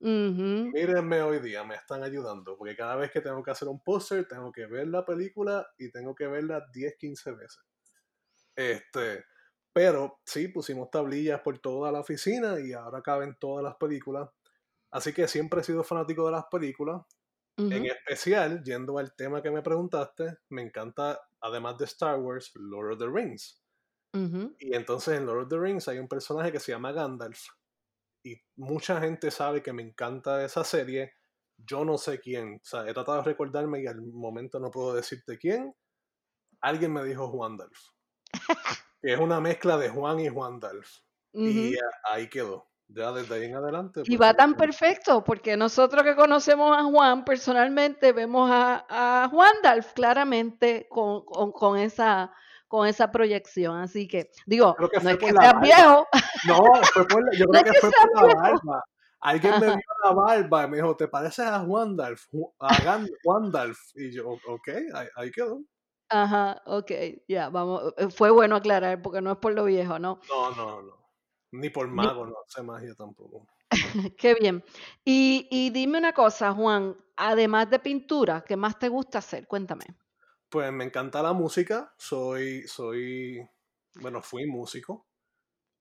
Mírenme 0.00 1.22
hoy 1.22 1.40
día, 1.40 1.62
me 1.64 1.74
están 1.74 2.02
ayudando, 2.02 2.56
porque 2.56 2.74
cada 2.74 2.96
vez 2.96 3.10
que 3.10 3.20
tengo 3.20 3.42
que 3.42 3.50
hacer 3.50 3.68
un 3.68 3.82
póster, 3.82 4.26
tengo 4.26 4.50
que 4.50 4.66
ver 4.66 4.88
la 4.88 5.04
película 5.04 5.66
y 5.78 5.90
tengo 5.90 6.14
que 6.14 6.26
verla 6.26 6.64
10, 6.72 6.96
15 6.96 7.32
veces. 7.32 7.64
Este, 8.56 9.24
pero 9.72 10.20
sí, 10.24 10.48
pusimos 10.48 10.90
tablillas 10.90 11.40
por 11.40 11.58
toda 11.58 11.92
la 11.92 12.00
oficina 12.00 12.58
y 12.60 12.72
ahora 12.72 13.02
caben 13.02 13.36
todas 13.38 13.62
las 13.62 13.76
películas. 13.76 14.28
Así 14.90 15.12
que 15.12 15.28
siempre 15.28 15.60
he 15.60 15.64
sido 15.64 15.84
fanático 15.84 16.26
de 16.26 16.32
las 16.32 16.44
películas. 16.50 17.02
En 17.60 17.86
especial, 17.86 18.62
yendo 18.62 18.98
al 18.98 19.14
tema 19.14 19.42
que 19.42 19.50
me 19.50 19.62
preguntaste, 19.62 20.38
me 20.48 20.62
encanta, 20.62 21.20
además 21.40 21.76
de 21.78 21.84
Star 21.84 22.18
Wars, 22.18 22.52
Lord 22.54 22.92
of 22.92 22.98
the 22.98 23.06
Rings. 23.06 23.62
Y 24.58 24.74
entonces 24.74 25.18
en 25.18 25.26
Lord 25.26 25.44
of 25.44 25.48
the 25.48 25.58
Rings 25.58 25.86
hay 25.88 25.98
un 25.98 26.08
personaje 26.08 26.50
que 26.50 26.60
se 26.60 26.72
llama 26.72 26.92
Gandalf. 26.92 27.46
Y 28.24 28.36
mucha 28.56 29.00
gente 29.00 29.30
sabe 29.30 29.62
que 29.62 29.72
me 29.72 29.82
encanta 29.82 30.44
esa 30.44 30.64
serie. 30.64 31.12
Yo 31.56 31.84
no 31.84 31.96
sé 31.96 32.20
quién. 32.20 32.56
O 32.56 32.64
sea, 32.64 32.88
he 32.88 32.92
tratado 32.92 33.18
de 33.18 33.24
recordarme 33.24 33.82
y 33.82 33.86
al 33.86 34.02
momento 34.02 34.58
no 34.58 34.70
puedo 34.70 34.94
decirte 34.94 35.38
quién. 35.38 35.74
Alguien 36.60 36.92
me 36.92 37.04
dijo 37.04 37.28
Juan 37.28 37.56
Dalf. 37.56 37.78
que 39.02 39.12
es 39.12 39.18
una 39.18 39.40
mezcla 39.40 39.76
de 39.76 39.88
Juan 39.88 40.20
y 40.20 40.28
Juan 40.28 40.60
Dalf. 40.60 40.98
Y 41.32 41.74
ahí 42.10 42.28
quedó. 42.28 42.69
Ya 42.92 43.12
desde 43.12 43.34
ahí 43.36 43.44
en 43.44 43.54
adelante. 43.54 44.02
y 44.04 44.16
pues, 44.16 44.28
va 44.28 44.34
tan 44.34 44.54
perfecto, 44.54 45.22
porque 45.22 45.56
nosotros 45.56 46.02
que 46.02 46.16
conocemos 46.16 46.76
a 46.76 46.82
Juan 46.82 47.24
personalmente 47.24 48.12
vemos 48.12 48.50
a, 48.50 48.84
a 48.88 49.28
Juan 49.28 49.52
Dalf 49.62 49.92
claramente 49.92 50.88
con, 50.88 51.22
con, 51.24 51.78
esa 51.78 52.32
con 52.66 52.88
esa 52.88 53.10
proyección. 53.12 53.78
Así 53.78 54.08
que, 54.08 54.30
digo, 54.44 54.76
no 54.78 55.10
es 55.10 55.18
que 55.18 55.30
seas 55.30 55.60
viejo. 55.60 56.06
No, 56.46 56.58
fue 56.92 57.06
por, 57.06 57.36
yo 57.36 57.44
creo 57.50 57.64
que, 57.64 57.72
fue 57.80 57.90
por 58.12 58.28
la 58.28 58.34
barba. 58.34 58.84
Alguien 59.20 59.60
me 59.60 59.66
vio 59.66 59.84
la 60.04 60.12
barba 60.12 60.64
y 60.64 60.68
me 60.68 60.76
dijo, 60.78 60.96
¿te 60.96 61.06
pareces 61.06 61.46
a 61.46 61.60
Juan 61.60 61.96
Dalf? 61.96 62.24
A 62.58 62.74
Juan 63.22 63.50
Dalf. 63.52 63.78
Y 63.94 64.12
yo, 64.12 64.30
ok, 64.30 64.68
ahí 65.14 65.30
quedó. 65.30 65.60
Ajá, 66.08 66.60
ok, 66.66 66.90
ya, 67.28 67.50
vamos. 67.50 67.94
Eh, 67.96 68.08
fue 68.10 68.30
bueno 68.30 68.56
aclarar 68.56 69.00
porque 69.00 69.20
no 69.20 69.30
es 69.30 69.38
por 69.38 69.52
lo 69.52 69.64
viejo, 69.64 70.00
¿no? 70.00 70.18
No, 70.28 70.50
no, 70.56 70.82
no. 70.82 70.99
Ni 71.52 71.70
por 71.70 71.88
mago, 71.88 72.26
no 72.26 72.34
sé 72.46 72.62
magia 72.62 72.94
tampoco. 72.94 73.46
Qué 74.18 74.34
bien. 74.34 74.64
Y, 75.04 75.48
y 75.50 75.70
dime 75.70 75.98
una 75.98 76.12
cosa, 76.12 76.52
Juan, 76.52 76.96
además 77.16 77.70
de 77.70 77.78
pintura, 77.78 78.44
¿qué 78.46 78.56
más 78.56 78.78
te 78.78 78.88
gusta 78.88 79.18
hacer? 79.18 79.46
Cuéntame. 79.46 79.84
Pues 80.48 80.72
me 80.72 80.84
encanta 80.84 81.22
la 81.22 81.32
música, 81.32 81.94
soy, 81.96 82.66
soy, 82.66 83.40
bueno, 83.94 84.22
fui 84.22 84.46
músico. 84.46 85.06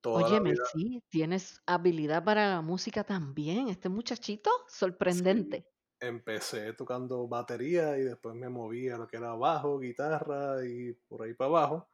Oye, 0.06 0.40
sí, 0.72 1.04
tienes 1.10 1.62
habilidad 1.66 2.24
para 2.24 2.50
la 2.50 2.62
música 2.62 3.04
también, 3.04 3.68
este 3.68 3.90
muchachito, 3.90 4.50
sorprendente 4.68 5.66
empecé 6.00 6.74
tocando 6.74 7.28
batería 7.28 7.98
y 7.98 8.04
después 8.04 8.36
me 8.36 8.50
moví 8.50 8.90
a 8.90 8.98
lo 8.98 9.08
que 9.08 9.18
era 9.18 9.34
bajo, 9.34 9.80
guitarra 9.80 10.66
y 10.66 10.94
por 10.94 11.24
ahí 11.24 11.34
para 11.34 11.50
abajo. 11.50 11.90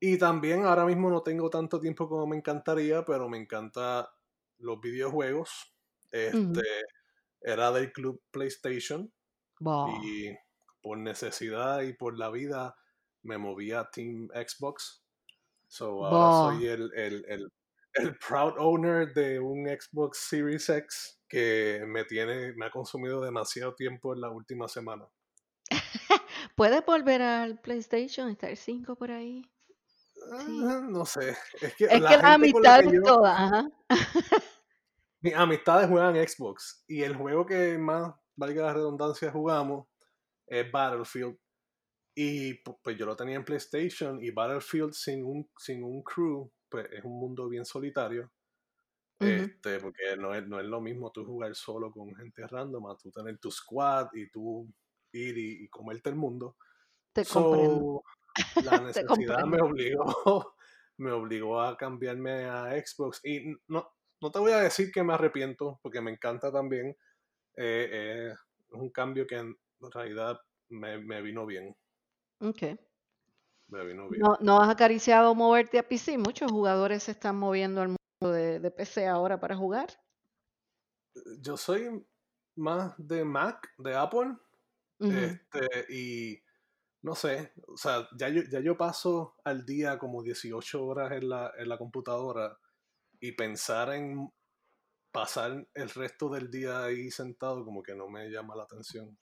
Y 0.00 0.16
también 0.16 0.64
ahora 0.64 0.86
mismo 0.86 1.10
no 1.10 1.22
tengo 1.22 1.50
tanto 1.50 1.78
tiempo 1.78 2.08
como 2.08 2.26
me 2.26 2.36
encantaría, 2.36 3.04
pero 3.04 3.28
me 3.28 3.36
encanta 3.36 4.10
los 4.58 4.80
videojuegos. 4.80 5.74
Este 6.10 6.62
era 7.42 7.70
del 7.70 7.92
club 7.92 8.22
PlayStation 8.30 9.12
y 10.02 10.30
por 10.82 10.98
necesidad 10.98 11.82
y 11.82 11.92
por 11.92 12.18
la 12.18 12.30
vida 12.30 12.76
me 13.22 13.38
moví 13.38 13.72
a 13.72 13.90
Team 13.90 14.28
Xbox. 14.34 15.04
So 15.68 16.04
ahora 16.06 16.56
soy 16.56 16.66
el, 16.66 16.90
el, 16.94 17.52
el 17.94 18.16
proud 18.16 18.54
owner 18.58 19.12
de 19.12 19.38
un 19.38 19.66
Xbox 19.66 20.18
Series 20.28 20.68
X 20.68 21.20
que 21.28 21.84
me 21.86 22.04
tiene, 22.04 22.52
me 22.54 22.66
ha 22.66 22.70
consumido 22.70 23.20
demasiado 23.20 23.74
tiempo 23.74 24.14
en 24.14 24.20
la 24.20 24.30
última 24.30 24.66
semana. 24.66 25.06
¿Puedes 26.56 26.84
volver 26.84 27.22
al 27.22 27.60
PlayStation? 27.60 28.28
¿Está 28.30 28.48
el 28.48 28.56
5 28.56 28.96
por 28.96 29.10
ahí? 29.10 29.44
No 30.90 31.04
sé. 31.04 31.36
Es 31.60 31.74
que, 31.74 31.84
es 31.84 32.00
la, 32.00 32.08
que 32.08 32.26
amistad 32.26 32.80
es 32.84 33.02
toda. 33.02 33.70
Mis 35.20 35.34
amistades 35.34 35.88
juegan 35.88 36.16
Xbox 36.16 36.84
y 36.88 37.02
el 37.02 37.14
juego 37.16 37.44
que 37.44 37.76
más, 37.76 38.14
valga 38.36 38.62
la 38.62 38.74
redundancia, 38.74 39.30
jugamos 39.30 39.86
es 40.46 40.70
Battlefield. 40.70 41.38
Y 42.14 42.54
pues 42.54 42.98
yo 42.98 43.06
lo 43.06 43.16
tenía 43.16 43.36
en 43.36 43.44
PlayStation 43.44 44.22
y 44.22 44.30
Battlefield 44.30 44.92
sin 44.92 45.24
un, 45.24 45.48
sin 45.56 45.84
un 45.84 46.02
crew, 46.02 46.50
pues 46.68 46.86
es 46.90 47.04
un 47.04 47.18
mundo 47.18 47.48
bien 47.48 47.64
solitario. 47.64 48.30
Este, 49.18 49.78
porque 49.80 50.16
no 50.18 50.34
es, 50.34 50.46
no 50.48 50.58
es 50.58 50.66
lo 50.66 50.80
mismo 50.80 51.12
tú 51.12 51.26
jugar 51.26 51.54
solo 51.54 51.92
con 51.92 52.14
gente 52.16 52.46
random, 52.46 52.86
a 52.86 52.96
tú 52.96 53.10
tener 53.10 53.38
tu 53.38 53.50
squad 53.50 54.08
y 54.14 54.30
tú 54.30 54.66
ir 55.12 55.36
y, 55.36 55.68
comerte 55.68 56.08
el 56.08 56.16
mundo. 56.16 56.56
Te 57.12 57.24
so, 57.24 58.02
La 58.64 58.78
necesidad 58.80 59.44
me 59.44 59.60
obligó, 59.60 60.54
me 60.98 61.12
obligó 61.12 61.60
a 61.60 61.76
cambiarme 61.76 62.44
a 62.44 62.70
Xbox. 62.84 63.20
Y 63.24 63.54
no, 63.68 63.92
no 64.20 64.30
te 64.30 64.38
voy 64.38 64.52
a 64.52 64.60
decir 64.60 64.90
que 64.92 65.02
me 65.02 65.14
arrepiento, 65.14 65.78
porque 65.82 66.00
me 66.00 66.10
encanta 66.10 66.52
también. 66.52 66.96
Eh, 67.56 67.88
eh, 67.92 68.32
es 68.32 68.80
un 68.80 68.90
cambio 68.90 69.26
que 69.26 69.36
en 69.36 69.56
realidad 69.92 70.40
me, 70.68 70.98
me 70.98 71.22
vino 71.22 71.46
bien. 71.46 71.76
Ok. 72.40 72.62
Me 73.68 73.84
vino 73.84 74.08
bien. 74.08 74.22
¿No, 74.22 74.38
¿No 74.40 74.60
has 74.60 74.68
acariciado 74.68 75.34
moverte 75.34 75.78
a 75.78 75.86
PC? 75.86 76.18
Muchos 76.18 76.50
jugadores 76.50 77.04
se 77.04 77.12
están 77.12 77.36
moviendo 77.36 77.82
al 77.82 77.88
mundo 77.88 78.34
de, 78.34 78.70
PC 78.70 79.06
ahora 79.06 79.40
para 79.40 79.56
jugar? 79.56 79.88
Yo 81.40 81.56
soy 81.56 82.04
más 82.56 82.94
de 82.98 83.24
Mac, 83.24 83.72
de 83.78 83.94
Apple. 83.94 84.36
este, 84.98 85.86
y 85.88 86.42
no 87.02 87.14
sé, 87.14 87.52
o 87.66 87.76
sea, 87.76 88.08
ya 88.18 88.28
yo, 88.28 88.42
ya 88.50 88.60
yo 88.60 88.76
paso 88.76 89.36
al 89.44 89.64
día 89.64 89.98
como 89.98 90.22
18 90.22 90.84
horas 90.84 91.12
en 91.12 91.28
la, 91.28 91.52
en 91.58 91.68
la 91.68 91.78
computadora 91.78 92.58
y 93.20 93.32
pensar 93.32 93.94
en 93.94 94.30
pasar 95.12 95.66
el 95.74 95.90
resto 95.90 96.28
del 96.28 96.50
día 96.50 96.84
ahí 96.84 97.10
sentado 97.10 97.64
como 97.64 97.82
que 97.82 97.94
no 97.94 98.08
me 98.08 98.28
llama 98.28 98.54
la 98.54 98.64
atención. 98.64 99.18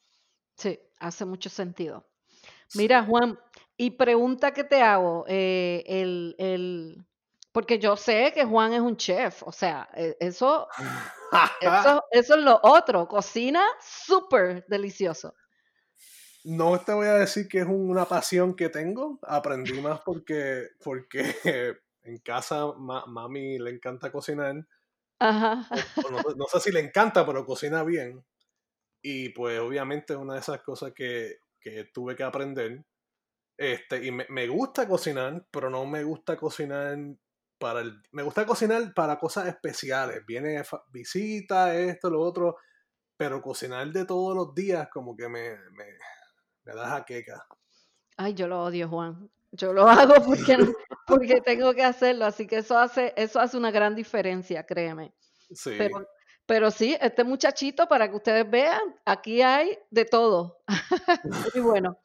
Sí, 0.56 0.78
hace 0.98 1.24
mucho 1.24 1.48
sentido. 1.48 2.08
Mira, 2.74 3.04
Juan, 3.04 3.38
y 3.76 3.92
pregunta 3.92 4.52
que 4.52 4.64
te 4.64 4.82
hago, 4.82 5.24
eh, 5.28 5.84
el, 5.86 6.34
el, 6.38 7.06
porque 7.52 7.78
yo 7.78 7.96
sé 7.96 8.32
que 8.34 8.44
Juan 8.44 8.72
es 8.72 8.80
un 8.80 8.96
chef, 8.96 9.42
o 9.44 9.52
sea, 9.52 9.88
e, 9.94 10.16
eso, 10.20 10.68
eso, 11.60 12.04
eso 12.10 12.34
es 12.34 12.42
lo 12.42 12.60
otro, 12.62 13.08
cocina 13.08 13.64
súper 13.80 14.66
delicioso. 14.66 15.34
No 16.44 16.78
te 16.80 16.92
voy 16.92 17.06
a 17.06 17.14
decir 17.14 17.48
que 17.48 17.58
es 17.58 17.66
una 17.66 18.04
pasión 18.04 18.54
que 18.54 18.68
tengo, 18.68 19.18
aprendí 19.22 19.72
más 19.82 20.00
porque, 20.04 20.68
porque 20.82 21.34
en 22.02 22.18
casa 22.18 22.66
mami 22.76 23.58
le 23.58 23.70
encanta 23.70 24.12
cocinar. 24.12 24.66
Ajá. 25.18 25.68
No, 26.36 26.46
sé 26.46 26.60
si 26.60 26.72
le 26.72 26.80
encanta, 26.80 27.26
pero 27.26 27.44
cocina 27.44 27.82
bien. 27.82 28.24
Y 29.02 29.30
pues 29.30 29.58
obviamente 29.60 30.12
es 30.12 30.18
una 30.18 30.34
de 30.34 30.40
esas 30.40 30.62
cosas 30.62 30.92
que, 30.94 31.40
que 31.60 31.84
tuve 31.92 32.14
que 32.16 32.22
aprender. 32.22 32.84
Este, 33.56 34.04
y 34.04 34.12
me, 34.12 34.26
me, 34.28 34.46
gusta 34.46 34.86
cocinar, 34.86 35.44
pero 35.50 35.68
no 35.68 35.84
me 35.84 36.04
gusta 36.04 36.36
cocinar 36.36 36.96
para 37.58 37.80
el, 37.80 38.00
me 38.12 38.22
gusta 38.22 38.46
cocinar 38.46 38.94
para 38.94 39.18
cosas 39.18 39.48
especiales. 39.48 40.24
Viene 40.26 40.62
visita, 40.92 41.74
esto, 41.76 42.10
lo 42.10 42.20
otro. 42.20 42.56
Pero 43.16 43.42
cocinar 43.42 43.88
de 43.90 44.04
todos 44.04 44.36
los 44.36 44.54
días 44.54 44.88
como 44.92 45.16
que 45.16 45.28
me, 45.28 45.50
me, 45.72 45.84
me 46.68 46.74
da 46.74 46.88
jaqueca. 46.88 47.46
Ay, 48.16 48.34
yo 48.34 48.46
lo 48.46 48.62
odio, 48.64 48.88
Juan. 48.88 49.30
Yo 49.52 49.72
lo 49.72 49.88
hago 49.88 50.14
porque, 50.24 50.58
porque 51.06 51.40
tengo 51.40 51.72
que 51.74 51.84
hacerlo. 51.84 52.26
Así 52.26 52.46
que 52.46 52.58
eso 52.58 52.78
hace, 52.78 53.14
eso 53.16 53.40
hace 53.40 53.56
una 53.56 53.70
gran 53.70 53.94
diferencia, 53.94 54.64
créeme. 54.64 55.14
Sí. 55.50 55.74
Pero, 55.78 56.06
pero 56.44 56.70
sí, 56.70 56.96
este 57.00 57.24
muchachito, 57.24 57.88
para 57.88 58.08
que 58.10 58.16
ustedes 58.16 58.48
vean, 58.48 58.82
aquí 59.04 59.40
hay 59.40 59.78
de 59.90 60.04
todo. 60.04 60.62
Muy 61.54 61.62
bueno. 61.62 61.98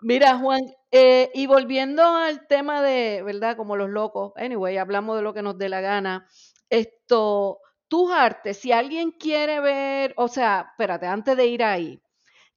Mira, 0.00 0.38
Juan, 0.38 0.60
eh, 0.90 1.30
y 1.34 1.46
volviendo 1.46 2.02
al 2.02 2.46
tema 2.46 2.82
de, 2.82 3.22
¿verdad? 3.22 3.56
Como 3.56 3.76
los 3.76 3.88
locos, 3.88 4.32
anyway, 4.36 4.76
hablamos 4.76 5.16
de 5.16 5.22
lo 5.22 5.32
que 5.32 5.42
nos 5.42 5.56
dé 5.56 5.68
la 5.68 5.80
gana. 5.80 6.26
Esto, 6.68 7.60
tus 7.88 8.12
artes, 8.12 8.58
si 8.58 8.72
alguien 8.72 9.12
quiere 9.12 9.60
ver, 9.60 10.12
o 10.16 10.28
sea, 10.28 10.68
espérate, 10.70 11.06
antes 11.06 11.36
de 11.36 11.46
ir 11.46 11.64
ahí, 11.64 12.02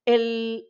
el, 0.03 0.67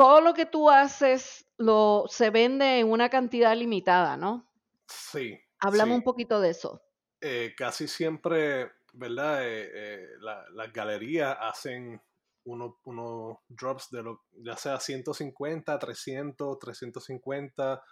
todo 0.00 0.22
lo 0.22 0.32
que 0.32 0.46
tú 0.46 0.70
haces 0.70 1.44
lo, 1.58 2.06
se 2.08 2.30
vende 2.30 2.78
en 2.78 2.90
una 2.90 3.10
cantidad 3.10 3.54
limitada, 3.54 4.16
¿no? 4.16 4.50
Sí. 4.86 5.38
Hablamos 5.58 5.98
un 5.98 6.02
poquito 6.02 6.40
de 6.40 6.48
eso. 6.48 6.80
Eh, 7.20 7.52
casi 7.54 7.86
siempre, 7.86 8.72
¿verdad? 8.94 9.40
Eh, 9.42 10.08
las 10.54 10.72
galerías 10.72 11.36
hacen 11.42 12.00
unos 12.44 12.76
drops 13.46 13.90
de 13.90 14.02
lo, 14.02 14.24
ya 14.42 14.56
sea 14.56 14.80
150, 14.80 15.78
300, 15.78 16.58
350. 16.58 17.82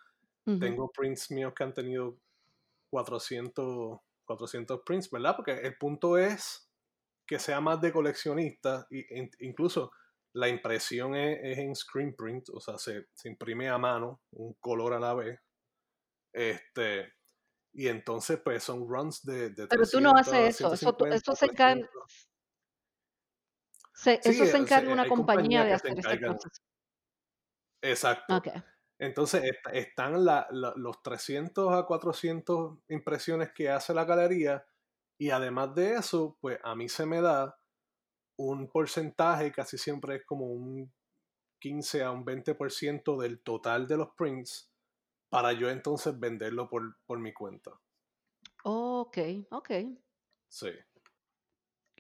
Tengo 0.59 0.91
prints 0.91 1.31
míos 1.31 1.53
que 1.55 1.63
han 1.63 1.75
tenido 1.75 2.17
400, 2.89 4.01
400 4.25 4.81
prints, 4.81 5.11
¿verdad? 5.11 5.37
Porque 5.37 5.53
el 5.53 5.77
punto 5.77 6.17
es 6.17 6.71
que 7.27 7.39
sea 7.39 7.61
más 7.61 7.83
de 7.83 7.93
coleccionista, 7.93 8.87
y, 8.91 9.05
incluso 9.41 9.93
la 10.39 10.49
impresión 10.49 11.17
es, 11.17 11.59
en 11.59 11.75
screen 11.75 12.15
print, 12.15 12.49
o 12.51 12.61
sea, 12.61 12.79
se, 12.79 13.09
imprime 13.25 13.69
a 13.69 13.77
mano, 13.77 14.21
un 14.31 14.55
color 14.55 14.95
a 14.95 15.01
la 15.01 15.13
vez. 15.13 15.41
Este, 16.33 17.13
y 17.73 17.89
entonces, 17.89 18.41
pues 18.45 18.63
son 18.63 18.89
runs 18.89 19.25
de. 19.25 19.51
de 19.51 19.67
Pero 19.67 19.85
tú 19.85 20.01
no 20.01 20.13
haces 20.17 20.55
eso, 20.61 20.73
eso, 20.73 20.97
eso 21.07 21.35
se 21.35 21.47
encarga. 21.47 21.89
eso 24.05 24.47
se 24.47 24.57
encarga 24.57 24.93
una 24.93 25.09
compañía, 25.09 25.65
de 25.65 25.73
hacer 25.73 25.99
este 25.99 26.19
proceso. 26.19 26.63
Exacto. 27.83 28.41
Entonces 29.01 29.43
están 29.73 30.25
los 30.51 31.03
300 31.03 31.73
a 31.73 31.85
400 31.85 32.79
impresiones 32.89 33.53
que 33.53 33.71
hace 33.71 33.93
la 33.93 34.05
galería 34.05 34.65
y 35.19 35.31
además 35.31 35.75
de 35.75 35.95
eso, 35.95 36.37
pues 36.41 36.59
a 36.63 36.77
mí 36.77 36.89
se 36.89 37.07
me 37.07 37.21
da 37.21 37.59
un 38.39 38.69
porcentaje, 38.69 39.53
casi 39.53 39.77
siempre 39.77 40.17
es 40.17 40.25
como 40.25 40.47
un 40.47 40.93
15 41.61 42.03
a 42.03 42.11
un 42.11 42.25
20% 42.25 43.21
del 43.21 43.41
total 43.41 43.87
de 43.87 43.97
los 43.97 44.11
prints 44.17 44.71
para 45.29 45.53
yo 45.53 45.69
entonces 45.69 46.19
venderlo 46.19 46.69
por, 46.69 46.97
por 47.05 47.19
mi 47.19 47.33
cuenta. 47.33 47.73
ok, 48.65 49.19
ok. 49.51 49.71
Sí. 50.49 50.71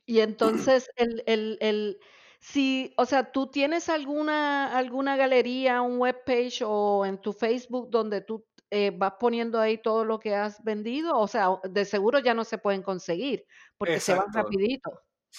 Y 0.07 0.21
entonces 0.21 0.89
el, 0.97 1.23
el, 1.27 1.59
el, 1.61 1.99
si, 2.41 2.95
o 2.97 3.05
sea, 3.05 3.31
tú 3.31 3.51
tienes 3.51 3.89
alguna, 3.89 4.75
alguna 4.77 5.17
galería, 5.17 5.83
un 5.83 5.99
webpage 5.99 6.63
o 6.65 7.05
en 7.05 7.21
tu 7.21 7.33
Facebook 7.33 7.91
donde 7.91 8.23
tú 8.23 8.47
eh, 8.71 8.91
vas 8.97 9.15
poniendo 9.19 9.61
ahí 9.61 9.77
todo 9.83 10.05
lo 10.05 10.19
que 10.19 10.35
has 10.35 10.63
vendido, 10.63 11.19
o 11.19 11.27
sea, 11.27 11.49
de 11.65 11.85
seguro 11.85 12.21
ya 12.21 12.33
no 12.35 12.45
se 12.45 12.59
pueden 12.59 12.83
conseguir 12.83 13.45
porque 13.77 14.01
se 14.01 14.15
van 14.15 14.33
rapidito. 14.33 14.91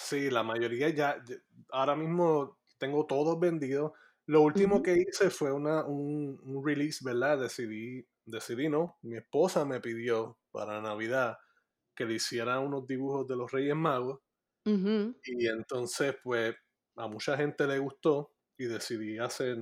Sí, 0.02 0.30
la 0.30 0.42
mayoría 0.42 0.88
ya, 0.88 1.22
ahora 1.70 1.94
mismo 1.94 2.58
tengo 2.78 3.06
todos 3.06 3.38
vendidos. 3.38 3.92
Lo 4.26 4.40
último 4.40 4.82
que 4.82 4.94
hice 4.94 5.28
fue 5.30 5.52
una, 5.52 5.84
un, 5.84 6.62
release, 6.64 7.04
¿verdad? 7.04 7.38
Decidí, 7.38 8.06
decidí, 8.24 8.68
¿no? 8.68 8.96
Mi 9.02 9.18
esposa 9.18 9.64
me 9.64 9.80
pidió 9.80 10.38
para 10.50 10.80
Navidad 10.80 11.36
que 11.94 12.06
le 12.06 12.14
hiciera 12.14 12.60
unos 12.60 12.86
dibujos 12.86 13.28
de 13.28 13.36
los 13.36 13.52
Reyes 13.52 13.76
Magos. 13.76 14.20
Y 14.64 15.46
entonces, 15.46 16.16
pues, 16.22 16.54
a 16.96 17.06
mucha 17.06 17.36
gente 17.36 17.66
le 17.66 17.78
gustó 17.78 18.32
y 18.56 18.64
decidí 18.64 19.18
hacer, 19.18 19.58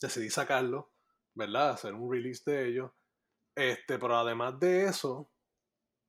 decidí 0.00 0.30
sacarlo, 0.30 0.92
¿verdad? 1.34 1.70
Hacer 1.70 1.92
un 1.94 2.10
release 2.10 2.48
de 2.48 2.68
ellos. 2.68 2.90
Este, 3.54 3.98
pero 3.98 4.16
además 4.16 4.58
de 4.60 4.84
eso, 4.84 5.28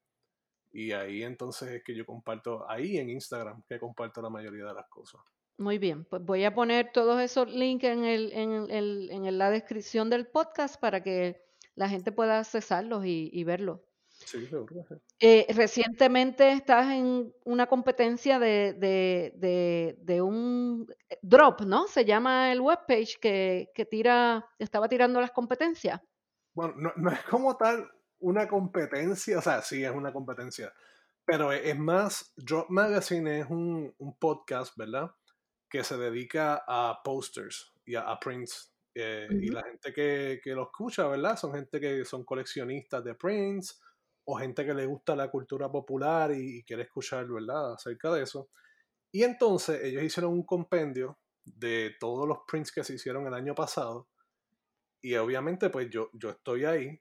y 0.76 0.92
ahí 0.92 1.22
entonces 1.22 1.70
es 1.70 1.82
que 1.82 1.94
yo 1.94 2.04
comparto, 2.04 2.68
ahí 2.68 2.98
en 2.98 3.08
Instagram, 3.08 3.62
que 3.66 3.80
comparto 3.80 4.20
la 4.20 4.28
mayoría 4.28 4.66
de 4.66 4.74
las 4.74 4.86
cosas. 4.88 5.22
Muy 5.56 5.78
bien, 5.78 6.04
pues 6.04 6.22
voy 6.22 6.44
a 6.44 6.54
poner 6.54 6.92
todos 6.92 7.18
esos 7.18 7.50
links 7.50 7.84
en, 7.84 8.04
el, 8.04 8.30
en, 8.34 8.70
el, 8.70 9.08
en 9.10 9.38
la 9.38 9.48
descripción 9.48 10.10
del 10.10 10.26
podcast 10.26 10.78
para 10.78 11.02
que 11.02 11.42
la 11.76 11.88
gente 11.88 12.12
pueda 12.12 12.40
accesarlos 12.40 13.06
y, 13.06 13.30
y 13.32 13.44
verlos. 13.44 13.80
Sí, 14.08 14.46
seguro. 14.46 14.84
Eh, 15.18 15.46
recientemente 15.54 16.52
estás 16.52 16.92
en 16.92 17.32
una 17.44 17.66
competencia 17.66 18.38
de, 18.38 18.74
de, 18.74 19.32
de, 19.36 19.96
de, 20.02 20.20
un 20.20 20.86
drop, 21.22 21.62
¿no? 21.62 21.86
Se 21.86 22.04
llama 22.04 22.52
el 22.52 22.60
webpage 22.60 23.18
que, 23.18 23.70
que 23.74 23.86
tira, 23.86 24.46
estaba 24.58 24.88
tirando 24.88 25.22
las 25.22 25.30
competencias. 25.30 26.02
Bueno, 26.52 26.74
no, 26.76 26.92
no 26.96 27.10
es 27.10 27.22
como 27.24 27.56
tal 27.56 27.90
una 28.20 28.48
competencia, 28.48 29.38
o 29.38 29.42
sea, 29.42 29.62
sí 29.62 29.84
es 29.84 29.90
una 29.90 30.12
competencia, 30.12 30.72
pero 31.24 31.52
e, 31.52 31.70
es 31.70 31.78
más, 31.78 32.32
Drop 32.36 32.70
Magazine 32.70 33.40
es 33.40 33.50
un, 33.50 33.94
podcast, 34.18 34.76
¿verdad? 34.76 35.10
Que 35.68 35.84
se 35.84 35.98
dedica 35.98 36.64
a 36.66 37.02
posters 37.04 37.74
y 37.84 37.96
a, 37.96 38.18
prints. 38.20 38.72
Eh, 38.94 39.28
y 39.30 39.48
la 39.48 39.62
gente 39.64 39.92
que, 39.92 40.40
lo 40.54 40.62
escucha, 40.62 41.06
¿verdad? 41.08 41.36
Son 41.36 41.52
gente 41.52 41.80
que 41.80 42.04
son 42.04 42.24
coleccionistas 42.24 43.04
de 43.04 43.14
prints 43.14 43.80
o 44.24 44.36
gente 44.36 44.64
que 44.64 44.72
le 44.72 44.86
gusta 44.86 45.14
la 45.14 45.30
cultura 45.30 45.70
popular 45.70 46.32
y, 46.32 46.62
quiere 46.64 46.84
escuchar, 46.84 47.26
¿verdad? 47.26 47.74
Acerca 47.74 48.12
de 48.12 48.22
eso. 48.22 48.48
Y 49.12 49.24
entonces 49.24 49.82
ellos 49.82 50.02
hicieron 50.02 50.32
un 50.32 50.44
compendio 50.44 51.18
de 51.44 51.94
todos 52.00 52.26
los 52.26 52.38
prints 52.46 52.72
que 52.72 52.84
se 52.84 52.94
hicieron 52.94 53.26
el 53.26 53.34
año 53.34 53.54
pasado. 53.54 54.08
Y 55.02 55.14
obviamente, 55.16 55.70
pues 55.70 55.90
yo, 55.90 56.10
yo 56.12 56.30
estoy 56.30 56.64
ahí 56.64 57.00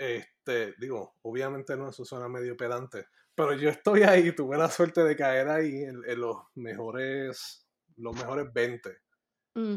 este, 0.00 0.74
digo, 0.78 1.16
obviamente 1.22 1.76
no, 1.76 1.90
eso 1.90 2.06
suena 2.06 2.26
medio 2.26 2.56
pedante, 2.56 3.04
pero 3.34 3.52
yo 3.52 3.68
estoy 3.68 4.02
ahí, 4.02 4.34
tuve 4.34 4.56
la 4.56 4.70
suerte 4.70 5.04
de 5.04 5.14
caer 5.14 5.48
ahí 5.48 5.82
en, 5.82 6.02
los 6.18 6.38
mejores, 6.54 7.66
los 7.96 8.16
mejores 8.16 8.50
20. 8.52 8.96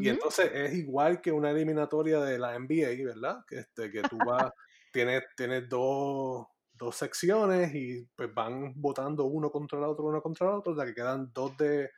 Y 0.00 0.08
entonces 0.08 0.50
es 0.54 0.72
igual 0.74 1.20
que 1.20 1.30
una 1.30 1.50
eliminatoria 1.50 2.20
de 2.20 2.38
la 2.38 2.58
NBA, 2.58 3.04
¿verdad? 3.04 3.44
Que, 3.46 3.58
este, 3.58 3.90
que 3.90 4.02
tú 4.02 4.16
vas, 4.24 4.50
tienes, 4.92 5.24
tienes 5.36 5.68
dos, 5.68 6.46
dos 6.72 6.96
secciones 6.96 7.74
y 7.74 8.08
pues 8.16 8.32
van 8.32 8.72
votando 8.76 9.24
uno 9.24 9.50
contra 9.50 9.78
el 9.78 9.84
otro, 9.84 10.06
uno 10.06 10.22
contra 10.22 10.48
el 10.48 10.54
otro, 10.54 10.74
sea 10.74 10.86
que 10.86 10.94
quedan 10.94 11.30
dos 11.34 11.54
de, 11.58 11.90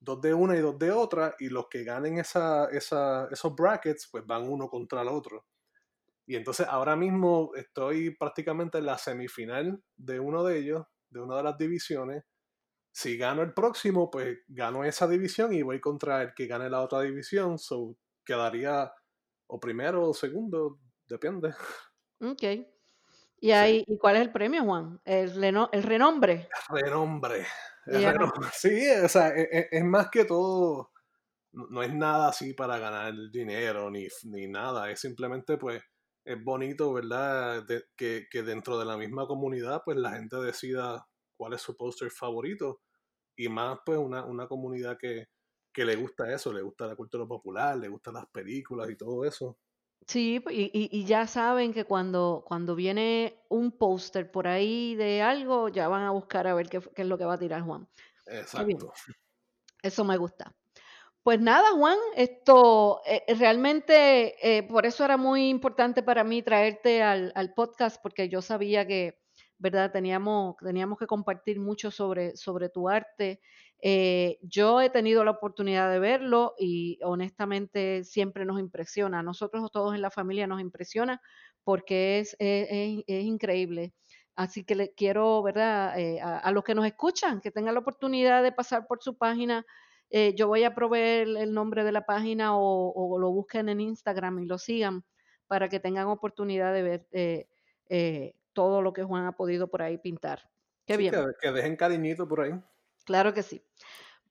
dos 0.00 0.22
de 0.22 0.32
una 0.32 0.56
y 0.56 0.60
dos 0.60 0.78
de 0.78 0.90
otra, 0.90 1.34
y 1.38 1.50
los 1.50 1.68
que 1.68 1.84
ganen 1.84 2.18
esa, 2.18 2.66
esa, 2.70 3.28
esos 3.30 3.54
brackets, 3.54 4.08
pues 4.10 4.24
van 4.26 4.48
uno 4.48 4.68
contra 4.70 5.02
el 5.02 5.08
otro. 5.08 5.44
Y 6.28 6.36
entonces 6.36 6.66
ahora 6.68 6.94
mismo 6.94 7.52
estoy 7.54 8.14
prácticamente 8.14 8.76
en 8.76 8.84
la 8.84 8.98
semifinal 8.98 9.82
de 9.96 10.20
uno 10.20 10.44
de 10.44 10.58
ellos, 10.58 10.84
de 11.08 11.22
una 11.22 11.38
de 11.38 11.42
las 11.42 11.56
divisiones. 11.56 12.22
Si 12.92 13.16
gano 13.16 13.40
el 13.40 13.54
próximo, 13.54 14.10
pues 14.10 14.36
gano 14.46 14.84
esa 14.84 15.08
división 15.08 15.54
y 15.54 15.62
voy 15.62 15.80
contra 15.80 16.20
el 16.20 16.34
que 16.34 16.46
gane 16.46 16.68
la 16.68 16.82
otra 16.82 17.00
división. 17.00 17.58
So 17.58 17.96
quedaría 18.26 18.92
o 19.46 19.58
primero 19.58 20.10
o 20.10 20.12
segundo, 20.12 20.78
depende. 21.06 21.54
Ok. 22.20 22.42
¿Y, 23.40 23.52
ahí, 23.52 23.84
¿y 23.86 23.96
cuál 23.96 24.16
es 24.16 24.22
el 24.22 24.30
premio, 24.30 24.64
Juan? 24.64 25.00
¿El, 25.06 25.42
el 25.42 25.82
renombre? 25.82 26.50
renombre. 26.68 27.46
Sí, 28.52 28.86
o 29.02 29.08
sea, 29.08 29.28
es, 29.28 29.48
e, 29.50 29.68
es, 29.70 29.84
más 29.84 30.10
que 30.10 30.26
todo, 30.26 30.90
no 31.52 31.82
es 31.82 31.94
nada 31.94 32.28
así 32.28 32.52
para 32.52 32.78
ganar 32.78 33.14
dinero 33.32 33.90
ni, 33.90 34.08
ni 34.24 34.46
nada, 34.46 34.90
es 34.90 35.00
simplemente 35.00 35.56
pues 35.56 35.82
es 36.24 36.42
bonito, 36.42 36.92
¿verdad? 36.92 37.64
que, 37.96 38.28
dentro 38.32 38.78
de 38.78 38.84
la 38.84 38.96
misma 38.96 39.26
comunidad, 39.26 39.82
pues 39.84 39.96
la 39.96 40.12
gente 40.12 40.36
decida 40.36 41.06
cuál 41.36 41.54
es 41.54 41.62
su 41.62 41.76
póster 41.76 42.10
favorito. 42.10 42.80
Y 43.36 43.48
más, 43.48 43.78
pues, 43.84 43.98
una, 43.98 44.46
comunidad 44.46 44.98
que, 44.98 45.28
le 45.74 45.96
gusta 45.96 46.32
eso, 46.32 46.52
le 46.52 46.62
gusta 46.62 46.86
la 46.86 46.96
cultura 46.96 47.24
popular, 47.24 47.76
le 47.76 47.88
gustan 47.88 48.14
las 48.14 48.26
películas 48.26 48.90
y 48.90 48.96
todo 48.96 49.24
eso. 49.24 49.58
Sí, 50.06 50.42
y, 50.50 50.88
y, 50.90 51.04
ya 51.04 51.26
saben 51.26 51.72
que 51.72 51.84
cuando, 51.84 52.42
cuando 52.46 52.74
viene 52.74 53.44
un 53.48 53.72
póster 53.72 54.30
por 54.30 54.48
ahí 54.48 54.96
de 54.96 55.22
algo, 55.22 55.68
ya 55.68 55.86
van 55.88 56.02
a 56.02 56.10
buscar 56.10 56.46
a 56.46 56.54
ver 56.54 56.68
qué, 56.68 56.80
qué, 56.80 57.02
es 57.02 57.08
lo 57.08 57.18
que 57.18 57.24
va 57.24 57.34
a 57.34 57.38
tirar 57.38 57.62
Juan. 57.62 57.88
Exacto. 58.26 58.92
Eso 59.82 60.04
me 60.04 60.16
gusta. 60.16 60.52
Pues 61.22 61.40
nada, 61.40 61.72
Juan, 61.72 61.98
esto 62.16 63.02
eh, 63.06 63.22
realmente 63.34 64.34
eh, 64.58 64.62
por 64.62 64.86
eso 64.86 65.04
era 65.04 65.16
muy 65.16 65.48
importante 65.48 66.02
para 66.02 66.24
mí 66.24 66.42
traerte 66.42 67.02
al, 67.02 67.52
podcast, 67.54 68.00
porque 68.02 68.28
yo 68.30 68.40
sabía 68.40 68.86
que, 68.86 69.18
¿verdad? 69.58 69.92
Teníamos, 69.92 70.56
teníamos 70.56 70.98
que 70.98 71.06
compartir 71.06 71.60
mucho 71.60 71.90
sobre, 71.90 72.34
sobre 72.36 72.70
tu 72.70 72.88
arte. 72.88 73.40
Eh, 73.82 74.38
yo 74.42 74.80
he 74.80 74.90
tenido 74.90 75.22
la 75.22 75.32
oportunidad 75.32 75.90
de 75.92 75.98
verlo 75.98 76.54
y 76.58 76.98
honestamente 77.02 78.04
siempre 78.04 78.46
nos 78.46 78.58
impresiona. 78.58 79.18
A 79.18 79.22
nosotros 79.22 79.70
todos 79.70 79.94
en 79.94 80.02
la 80.02 80.10
familia 80.10 80.46
nos 80.46 80.60
impresiona 80.62 81.20
porque 81.62 82.20
es, 82.20 82.36
es, 82.38 83.02
es 83.06 83.24
increíble. 83.24 83.92
Así 84.34 84.64
que 84.64 84.76
le 84.76 84.94
quiero, 84.94 85.42
¿verdad? 85.42 85.94
a, 86.22 86.50
los 86.52 86.64
que 86.64 86.74
nos 86.74 86.86
escuchan, 86.86 87.40
que 87.40 87.50
tengan 87.50 87.74
la 87.74 87.80
oportunidad 87.80 88.42
de 88.42 88.52
pasar 88.52 88.86
por 88.86 89.02
su 89.02 89.18
página 89.18 89.66
eh, 90.10 90.34
yo 90.34 90.48
voy 90.48 90.64
a 90.64 90.74
proveer 90.74 91.28
el 91.28 91.52
nombre 91.52 91.84
de 91.84 91.92
la 91.92 92.06
página 92.06 92.56
o, 92.56 93.18
lo 93.18 93.30
busquen 93.30 93.68
en 93.68 93.80
Instagram 93.80 94.38
y 94.40 94.46
lo 94.46 94.58
sigan 94.58 95.04
para 95.46 95.68
que 95.68 95.80
tengan 95.80 96.06
oportunidad 96.06 96.72
de 96.72 96.82
ver 96.82 97.06
eh, 97.12 97.48
eh, 97.88 98.34
todo 98.52 98.80
lo 98.82 98.92
que 98.92 99.04
Juan 99.04 99.26
ha 99.26 99.32
podido 99.32 99.68
por 99.68 99.82
ahí 99.82 99.98
pintar. 99.98 100.48
Qué 100.86 100.96
bien. 100.96 101.14
Que, 101.40 101.52
dejen 101.52 101.76
cariñito 101.76 102.26
por 102.26 102.40
ahí. 102.40 102.52
Claro 103.04 103.34
que 103.34 103.42
sí. 103.42 103.62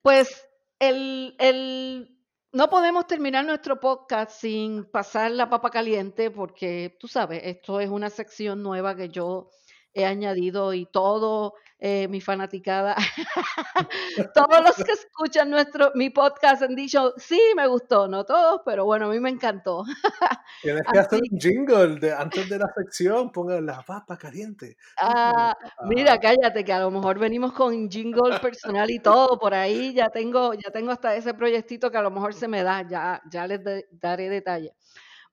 Pues 0.01 0.47
el, 0.79 1.35
el, 1.39 2.17
no 2.51 2.69
podemos 2.69 3.05
terminar 3.05 3.45
nuestro 3.45 3.79
podcast 3.79 4.31
sin 4.31 4.85
pasar 4.85 5.31
la 5.31 5.49
papa 5.49 5.69
caliente 5.69 6.31
porque 6.31 6.95
tú 6.99 7.07
sabes, 7.07 7.41
esto 7.43 7.79
es 7.79 7.89
una 7.89 8.09
sección 8.09 8.63
nueva 8.63 8.95
que 8.95 9.09
yo 9.09 9.51
he 9.93 10.05
añadido 10.05 10.73
y 10.73 10.85
todo 10.85 11.53
eh, 11.79 12.07
mi 12.07 12.21
fanaticada, 12.21 12.95
todos 14.33 14.61
los 14.63 14.75
que 14.83 14.93
escuchan 14.93 15.49
nuestro, 15.49 15.91
mi 15.93 16.09
podcast 16.09 16.63
han 16.63 16.75
dicho, 16.75 17.13
sí, 17.17 17.39
me 17.55 17.67
gustó, 17.67 18.07
no 18.07 18.25
todos, 18.25 18.61
pero 18.65 18.85
bueno, 18.85 19.05
a 19.05 19.09
mí 19.09 19.19
me 19.19 19.29
encantó. 19.29 19.83
Tienes 20.63 20.83
que 20.91 20.99
hacer 20.99 21.19
un 21.31 21.39
jingle 21.39 21.99
de, 21.99 22.13
antes 22.13 22.49
de 22.49 22.57
la 22.57 22.67
sección, 22.75 23.31
pongan 23.31 23.65
la 23.65 23.81
papa 23.83 24.17
caliente. 24.17 24.77
Ah, 24.99 25.55
mira, 25.87 26.19
cállate, 26.19 26.63
que 26.63 26.73
a 26.73 26.79
lo 26.79 26.89
mejor 26.89 27.19
venimos 27.19 27.53
con 27.53 27.89
jingle 27.89 28.39
personal 28.39 28.89
y 28.89 28.99
todo 28.99 29.37
por 29.37 29.53
ahí, 29.53 29.93
ya 29.93 30.09
tengo, 30.09 30.53
ya 30.55 30.71
tengo 30.71 30.91
hasta 30.91 31.15
ese 31.15 31.33
proyectito 31.33 31.91
que 31.91 31.97
a 31.97 32.01
lo 32.01 32.11
mejor 32.11 32.33
se 32.33 32.47
me 32.47 32.63
da, 32.63 32.87
ya, 32.87 33.21
ya 33.29 33.45
les 33.45 33.61
daré 33.91 34.29
detalle. 34.29 34.73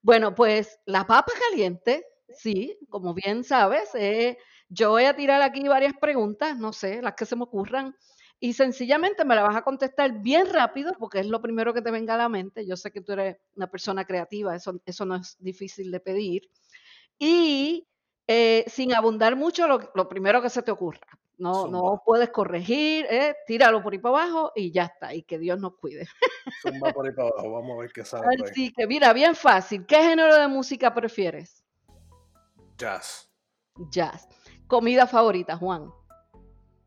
Bueno, 0.03 0.35
pues 0.35 0.79
la 0.85 1.07
papa 1.07 1.33
caliente, 1.49 2.05
sí, 2.29 2.79
como 2.91 3.15
bien 3.15 3.45
sabes, 3.45 3.89
eh, 3.95 4.37
yo 4.69 4.91
voy 4.91 5.05
a 5.05 5.17
tirar 5.17 5.43
aquí 5.43 5.67
varias 5.69 5.95
preguntas, 6.01 6.57
no 6.59 6.73
sé, 6.73 7.03
las 7.03 7.15
que 7.15 7.27
se 7.27 7.37
me 7.37 7.45
ocurran, 7.45 7.95
y 8.41 8.53
sencillamente 8.53 9.25
me 9.25 9.35
las 9.35 9.47
vas 9.47 9.57
a 9.57 9.63
contestar 9.63 10.21
bien 10.21 10.53
rápido, 10.53 10.93
porque 10.99 11.21
es 11.21 11.27
lo 11.27 11.41
primero 11.41 11.73
que 11.73 11.81
te 11.81 11.91
venga 11.91 12.15
a 12.15 12.19
la 12.19 12.29
mente. 12.29 12.67
Yo 12.67 12.77
sé 12.77 12.91
que 12.91 13.01
tú 13.01 13.13
eres 13.13 13.39
una 13.57 13.71
persona 13.71 14.05
creativa, 14.05 14.55
eso, 14.55 14.81
eso 14.85 15.07
no 15.07 15.17
es 15.17 15.37
difícil 15.39 15.91
de 15.91 16.01
pedir. 16.01 16.43
Y 17.19 17.87
eh, 18.27 18.65
sin 18.67 18.95
abundar 18.95 19.37
mucho, 19.37 19.67
lo, 19.67 20.09
primero 20.09 20.43
que 20.43 20.51
se 20.51 20.63
te 20.63 20.71
ocurra. 20.71 21.01
No, 21.37 21.67
no 21.67 22.03
puedes 22.05 22.31
corregir, 22.31 23.07
eh, 23.11 23.35
tíralo 23.47 23.83
por 23.83 23.93
ahí 23.93 23.99
para 23.99 24.19
abajo 24.19 24.53
y 24.55 24.71
ya 24.71 24.85
está, 24.85 25.15
y 25.15 25.23
que 25.23 25.39
Dios 25.39 25.59
nos 25.59 25.77
cuide. 25.77 26.07
Zumba 26.63 26.93
por 26.93 27.07
ahí 27.07 27.13
para 27.13 27.29
abajo, 27.29 27.51
vamos 27.51 27.77
a 27.77 27.81
ver 27.81 27.93
qué 27.93 28.05
sale. 28.05 28.27
Así 28.45 28.73
que 28.73 28.87
mira, 28.87 29.13
bien 29.13 29.35
fácil. 29.35 29.85
¿Qué 29.85 29.97
género 29.97 30.37
de 30.37 30.49
música 30.49 30.95
prefieres? 30.95 31.65
Jazz. 32.77 33.29
Jazz. 33.91 34.29
Comida 34.67 35.07
favorita, 35.07 35.57
Juan. 35.57 35.93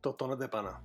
Tostones 0.02 0.40
de 0.40 0.50
pana. 0.50 0.82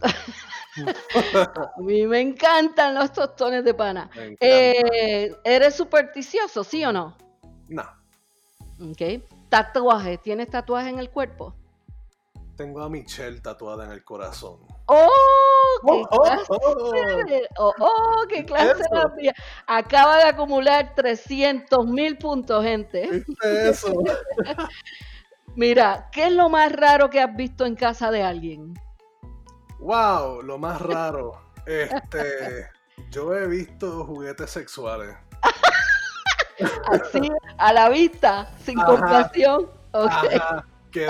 a 1.56 1.80
mí 1.80 2.06
me 2.06 2.20
encantan 2.20 2.94
los 2.94 3.12
tostones 3.12 3.64
de 3.64 3.74
pana. 3.74 4.10
Eh, 4.40 5.34
¿Eres 5.44 5.74
supersticioso, 5.74 6.64
sí 6.64 6.84
o 6.84 6.92
no? 6.92 7.16
No. 7.68 7.84
Ok. 8.80 9.22
Tatuaje. 9.48 10.18
¿Tienes 10.18 10.50
tatuaje 10.50 10.90
en 10.90 10.98
el 10.98 11.10
cuerpo? 11.10 11.54
Tengo 12.56 12.82
a 12.82 12.88
Michelle 12.88 13.40
tatuada 13.40 13.84
en 13.84 13.92
el 13.92 14.02
corazón. 14.02 14.58
¡Oh! 14.86 15.08
¡Qué 15.82 15.92
oh, 15.92 16.08
oh, 16.10 16.22
clase! 16.22 17.48
Oh, 17.58 17.72
oh, 17.80 18.24
qué 18.28 18.44
clase 18.46 18.82
de 19.18 19.34
Acaba 19.66 20.18
de 20.18 20.24
acumular 20.24 20.94
300 20.94 21.86
mil 21.86 22.16
puntos, 22.16 22.64
gente. 22.64 23.08
¿Viste 23.10 23.68
eso? 23.68 23.92
Mira, 25.56 26.10
¿qué 26.12 26.26
es 26.26 26.32
lo 26.32 26.50
más 26.50 26.70
raro 26.70 27.08
que 27.08 27.18
has 27.18 27.34
visto 27.34 27.64
en 27.64 27.76
casa 27.76 28.10
de 28.10 28.22
alguien? 28.22 28.78
Wow, 29.78 30.42
lo 30.42 30.58
más 30.58 30.80
raro. 30.82 31.40
Este, 31.64 32.68
yo 33.10 33.34
he 33.34 33.46
visto 33.46 34.04
juguetes 34.04 34.50
sexuales. 34.50 35.16
Así, 36.88 37.30
a 37.58 37.72
la 37.72 37.88
vista, 37.88 38.50
sin 38.64 38.78
compasión. 38.80 39.70
Okay. 39.92 40.38
que 40.92 41.08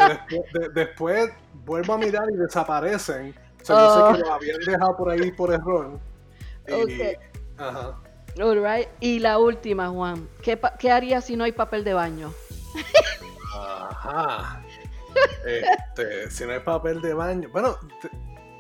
después, 0.75 1.33
vuelvo 1.65 1.95
a 1.95 1.99
mirar 1.99 2.29
y 2.33 2.37
desaparecen. 2.37 3.35
O 3.63 3.65
sea, 3.65 3.77
yo 3.77 3.95
sé 3.95 4.17
que 4.17 4.23
oh. 4.23 4.27
lo 4.27 4.33
habían 4.35 4.61
dejado 4.61 4.97
por 4.97 5.11
ahí 5.11 5.33
por 5.33 5.53
error. 5.53 5.99
Y, 6.69 7.03
Ajá. 7.59 7.99
All 8.41 8.63
right. 8.63 8.89
Y 9.01 9.19
la 9.19 9.39
última, 9.39 9.89
Juan. 9.89 10.29
¿Qué, 10.41 10.61
¿Qué 10.79 10.91
harías 10.93 11.25
si 11.25 11.37
no 11.37 11.43
hay 11.43 11.53
papel 11.53 11.83
de 11.83 11.95
baño? 11.95 12.33
Ajá. 13.57 14.63
Este, 15.47 16.31
si 16.31 16.45
no 16.45 16.53
hay 16.53 16.61
papel 16.61 17.01
de 17.01 17.15
baño. 17.15 17.49
Bueno, 17.51 17.77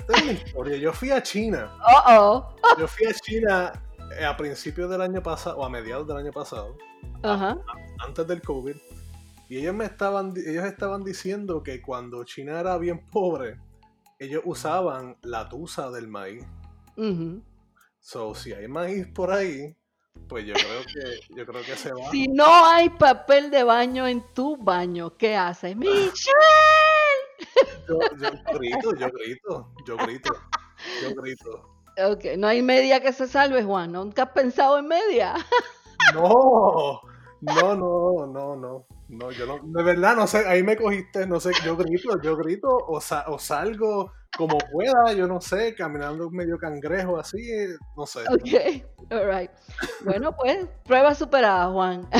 tengo 0.06 0.22
una 0.22 0.32
historia. 0.32 0.76
Yo 0.76 0.92
fui 0.92 1.10
a 1.10 1.22
China. 1.22 1.70
oh. 2.08 2.54
Yo 2.78 2.86
fui 2.88 3.06
a 3.06 3.14
China 3.14 3.72
eh, 4.18 4.24
a 4.24 4.36
principios 4.36 4.90
del 4.90 5.00
año 5.00 5.22
pasado, 5.22 5.58
o 5.58 5.64
a 5.64 5.68
mediados 5.68 6.06
del 6.06 6.16
año 6.18 6.32
pasado. 6.32 6.76
Ajá. 7.22 7.58
antes 7.98 8.26
del 8.26 8.42
COVID. 8.42 8.76
Y 9.48 9.58
ellos 9.58 9.74
me 9.74 9.84
estaban, 9.84 10.34
ellos 10.36 10.64
estaban 10.64 11.04
diciendo 11.04 11.62
que 11.62 11.80
cuando 11.80 12.24
China 12.24 12.58
era 12.58 12.76
bien 12.78 13.06
pobre, 13.10 13.60
ellos 14.18 14.42
usaban 14.44 15.16
la 15.22 15.48
tusa 15.48 15.90
del 15.90 16.08
maíz. 16.08 16.44
So, 18.00 18.34
si 18.34 18.52
hay 18.52 18.66
maíz 18.66 19.06
por 19.08 19.30
ahí, 19.30 19.76
pues 20.28 20.44
yo 20.44 20.54
creo 20.54 20.82
que, 20.82 21.34
yo 21.34 21.46
creo 21.46 21.62
que 21.62 21.76
se 21.76 21.92
va. 21.92 22.10
Si 22.10 22.26
no 22.28 22.66
hay 22.66 22.88
papel 22.90 23.50
de 23.50 23.62
baño 23.62 24.06
en 24.06 24.22
tu 24.34 24.56
baño, 24.56 25.16
¿qué 25.16 25.36
haces? 25.36 25.76
¡Michelle! 25.76 26.32
Yo, 27.88 27.98
grito, 28.54 28.94
yo 28.96 29.08
grito, 29.10 29.72
yo 29.86 29.96
grito, 29.98 30.32
yo 31.02 31.14
grito. 31.14 31.76
Ok, 31.98 32.36
no 32.36 32.48
hay 32.48 32.62
media 32.62 33.00
que 33.00 33.12
se 33.12 33.26
salve, 33.26 33.62
Juan. 33.62 33.92
¿Nunca 33.92 34.24
has 34.24 34.30
pensado 34.30 34.78
en 34.78 34.88
media? 34.88 35.34
No, 36.14 37.00
no, 37.40 37.74
no, 37.74 38.26
no, 38.26 38.56
no. 38.56 38.86
No, 39.08 39.30
yo 39.30 39.46
no, 39.46 39.60
de 39.62 39.82
verdad 39.84 40.16
no 40.16 40.26
sé, 40.26 40.38
ahí 40.48 40.62
me 40.64 40.76
cogiste, 40.76 41.26
no 41.26 41.38
sé, 41.38 41.52
yo 41.64 41.76
grito, 41.76 42.20
yo 42.22 42.36
grito 42.36 42.68
o, 42.68 42.98
o 42.98 43.38
salgo 43.38 44.12
como 44.36 44.58
pueda, 44.58 45.12
yo 45.12 45.26
no 45.26 45.40
sé, 45.40 45.74
caminando 45.74 46.28
medio 46.30 46.58
cangrejo 46.58 47.18
así, 47.18 47.38
no 47.96 48.04
sé. 48.04 48.20
Ok, 48.28 48.84
alright. 49.10 49.50
Bueno, 50.04 50.36
pues, 50.36 50.66
prueba 50.84 51.14
superada, 51.14 51.70
Juan. 51.70 52.08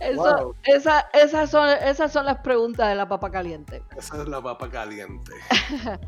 Eso, 0.00 0.56
esa, 0.64 1.08
esas, 1.12 1.48
son, 1.48 1.68
esas 1.68 2.12
son 2.12 2.26
las 2.26 2.38
preguntas 2.38 2.88
de 2.88 2.96
la 2.96 3.06
papa 3.08 3.30
caliente. 3.30 3.84
Esa 3.96 4.20
es 4.20 4.28
la 4.28 4.42
papa 4.42 4.68
caliente. 4.68 5.32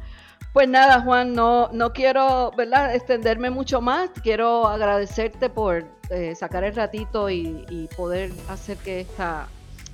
Pues 0.52 0.68
nada, 0.68 1.00
Juan, 1.00 1.32
no, 1.32 1.68
no 1.72 1.92
quiero 1.92 2.52
¿verdad? 2.56 2.94
extenderme 2.94 3.50
mucho 3.50 3.80
más. 3.80 4.08
Quiero 4.22 4.68
agradecerte 4.68 5.50
por 5.50 5.84
eh, 6.10 6.34
sacar 6.34 6.64
el 6.64 6.74
ratito 6.74 7.30
y, 7.30 7.88
poder 7.96 8.32
hacer 8.48 8.76
que 8.78 9.00
este 9.00 9.22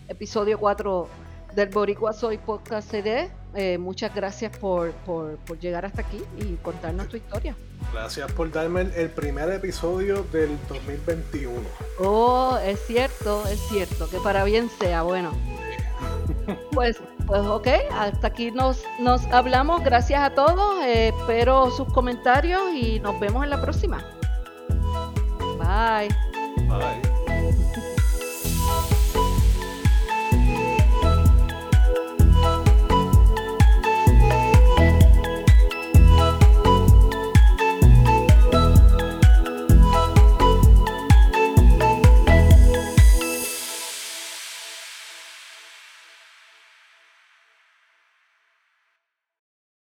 episodio 0.08 0.58
4 0.58 1.08
del 1.54 1.68
Boricua 1.68 2.12
Soy 2.12 2.38
Podcast 2.38 2.90
CD. 2.90 3.30
Eh, 3.54 3.78
muchas 3.78 4.14
gracias 4.14 4.56
por, 4.56 4.92
por, 4.92 5.38
llegar 5.58 5.84
hasta 5.84 6.02
aquí 6.02 6.22
y 6.38 6.54
contarnos 6.56 7.08
tu 7.08 7.16
historia. 7.16 7.56
Gracias 7.92 8.30
por 8.32 8.50
darme 8.52 8.82
el 8.94 9.10
primer 9.10 9.50
episodio 9.50 10.22
del 10.32 10.56
2021. 10.68 11.52
Oh, 11.98 12.58
es 12.64 12.78
cierto, 12.86 13.44
es 13.48 13.58
cierto, 13.68 14.08
que 14.08 14.18
para 14.18 14.44
bien 14.44 14.68
sea, 14.78 15.02
bueno. 15.02 15.32
Pues, 16.72 16.96
pues 17.26 17.42
ok, 17.42 17.68
hasta 17.92 18.28
aquí 18.28 18.50
nos, 18.50 18.82
nos 18.98 19.24
hablamos. 19.26 19.84
Gracias 19.84 20.20
a 20.20 20.34
todos. 20.34 20.82
Eh, 20.84 21.08
espero 21.08 21.70
sus 21.70 21.92
comentarios 21.92 22.62
y 22.74 23.00
nos 23.00 23.20
vemos 23.20 23.44
en 23.44 23.50
la 23.50 23.60
próxima. 23.60 24.04
Bye. 25.70 26.08
Bye. 26.68 27.19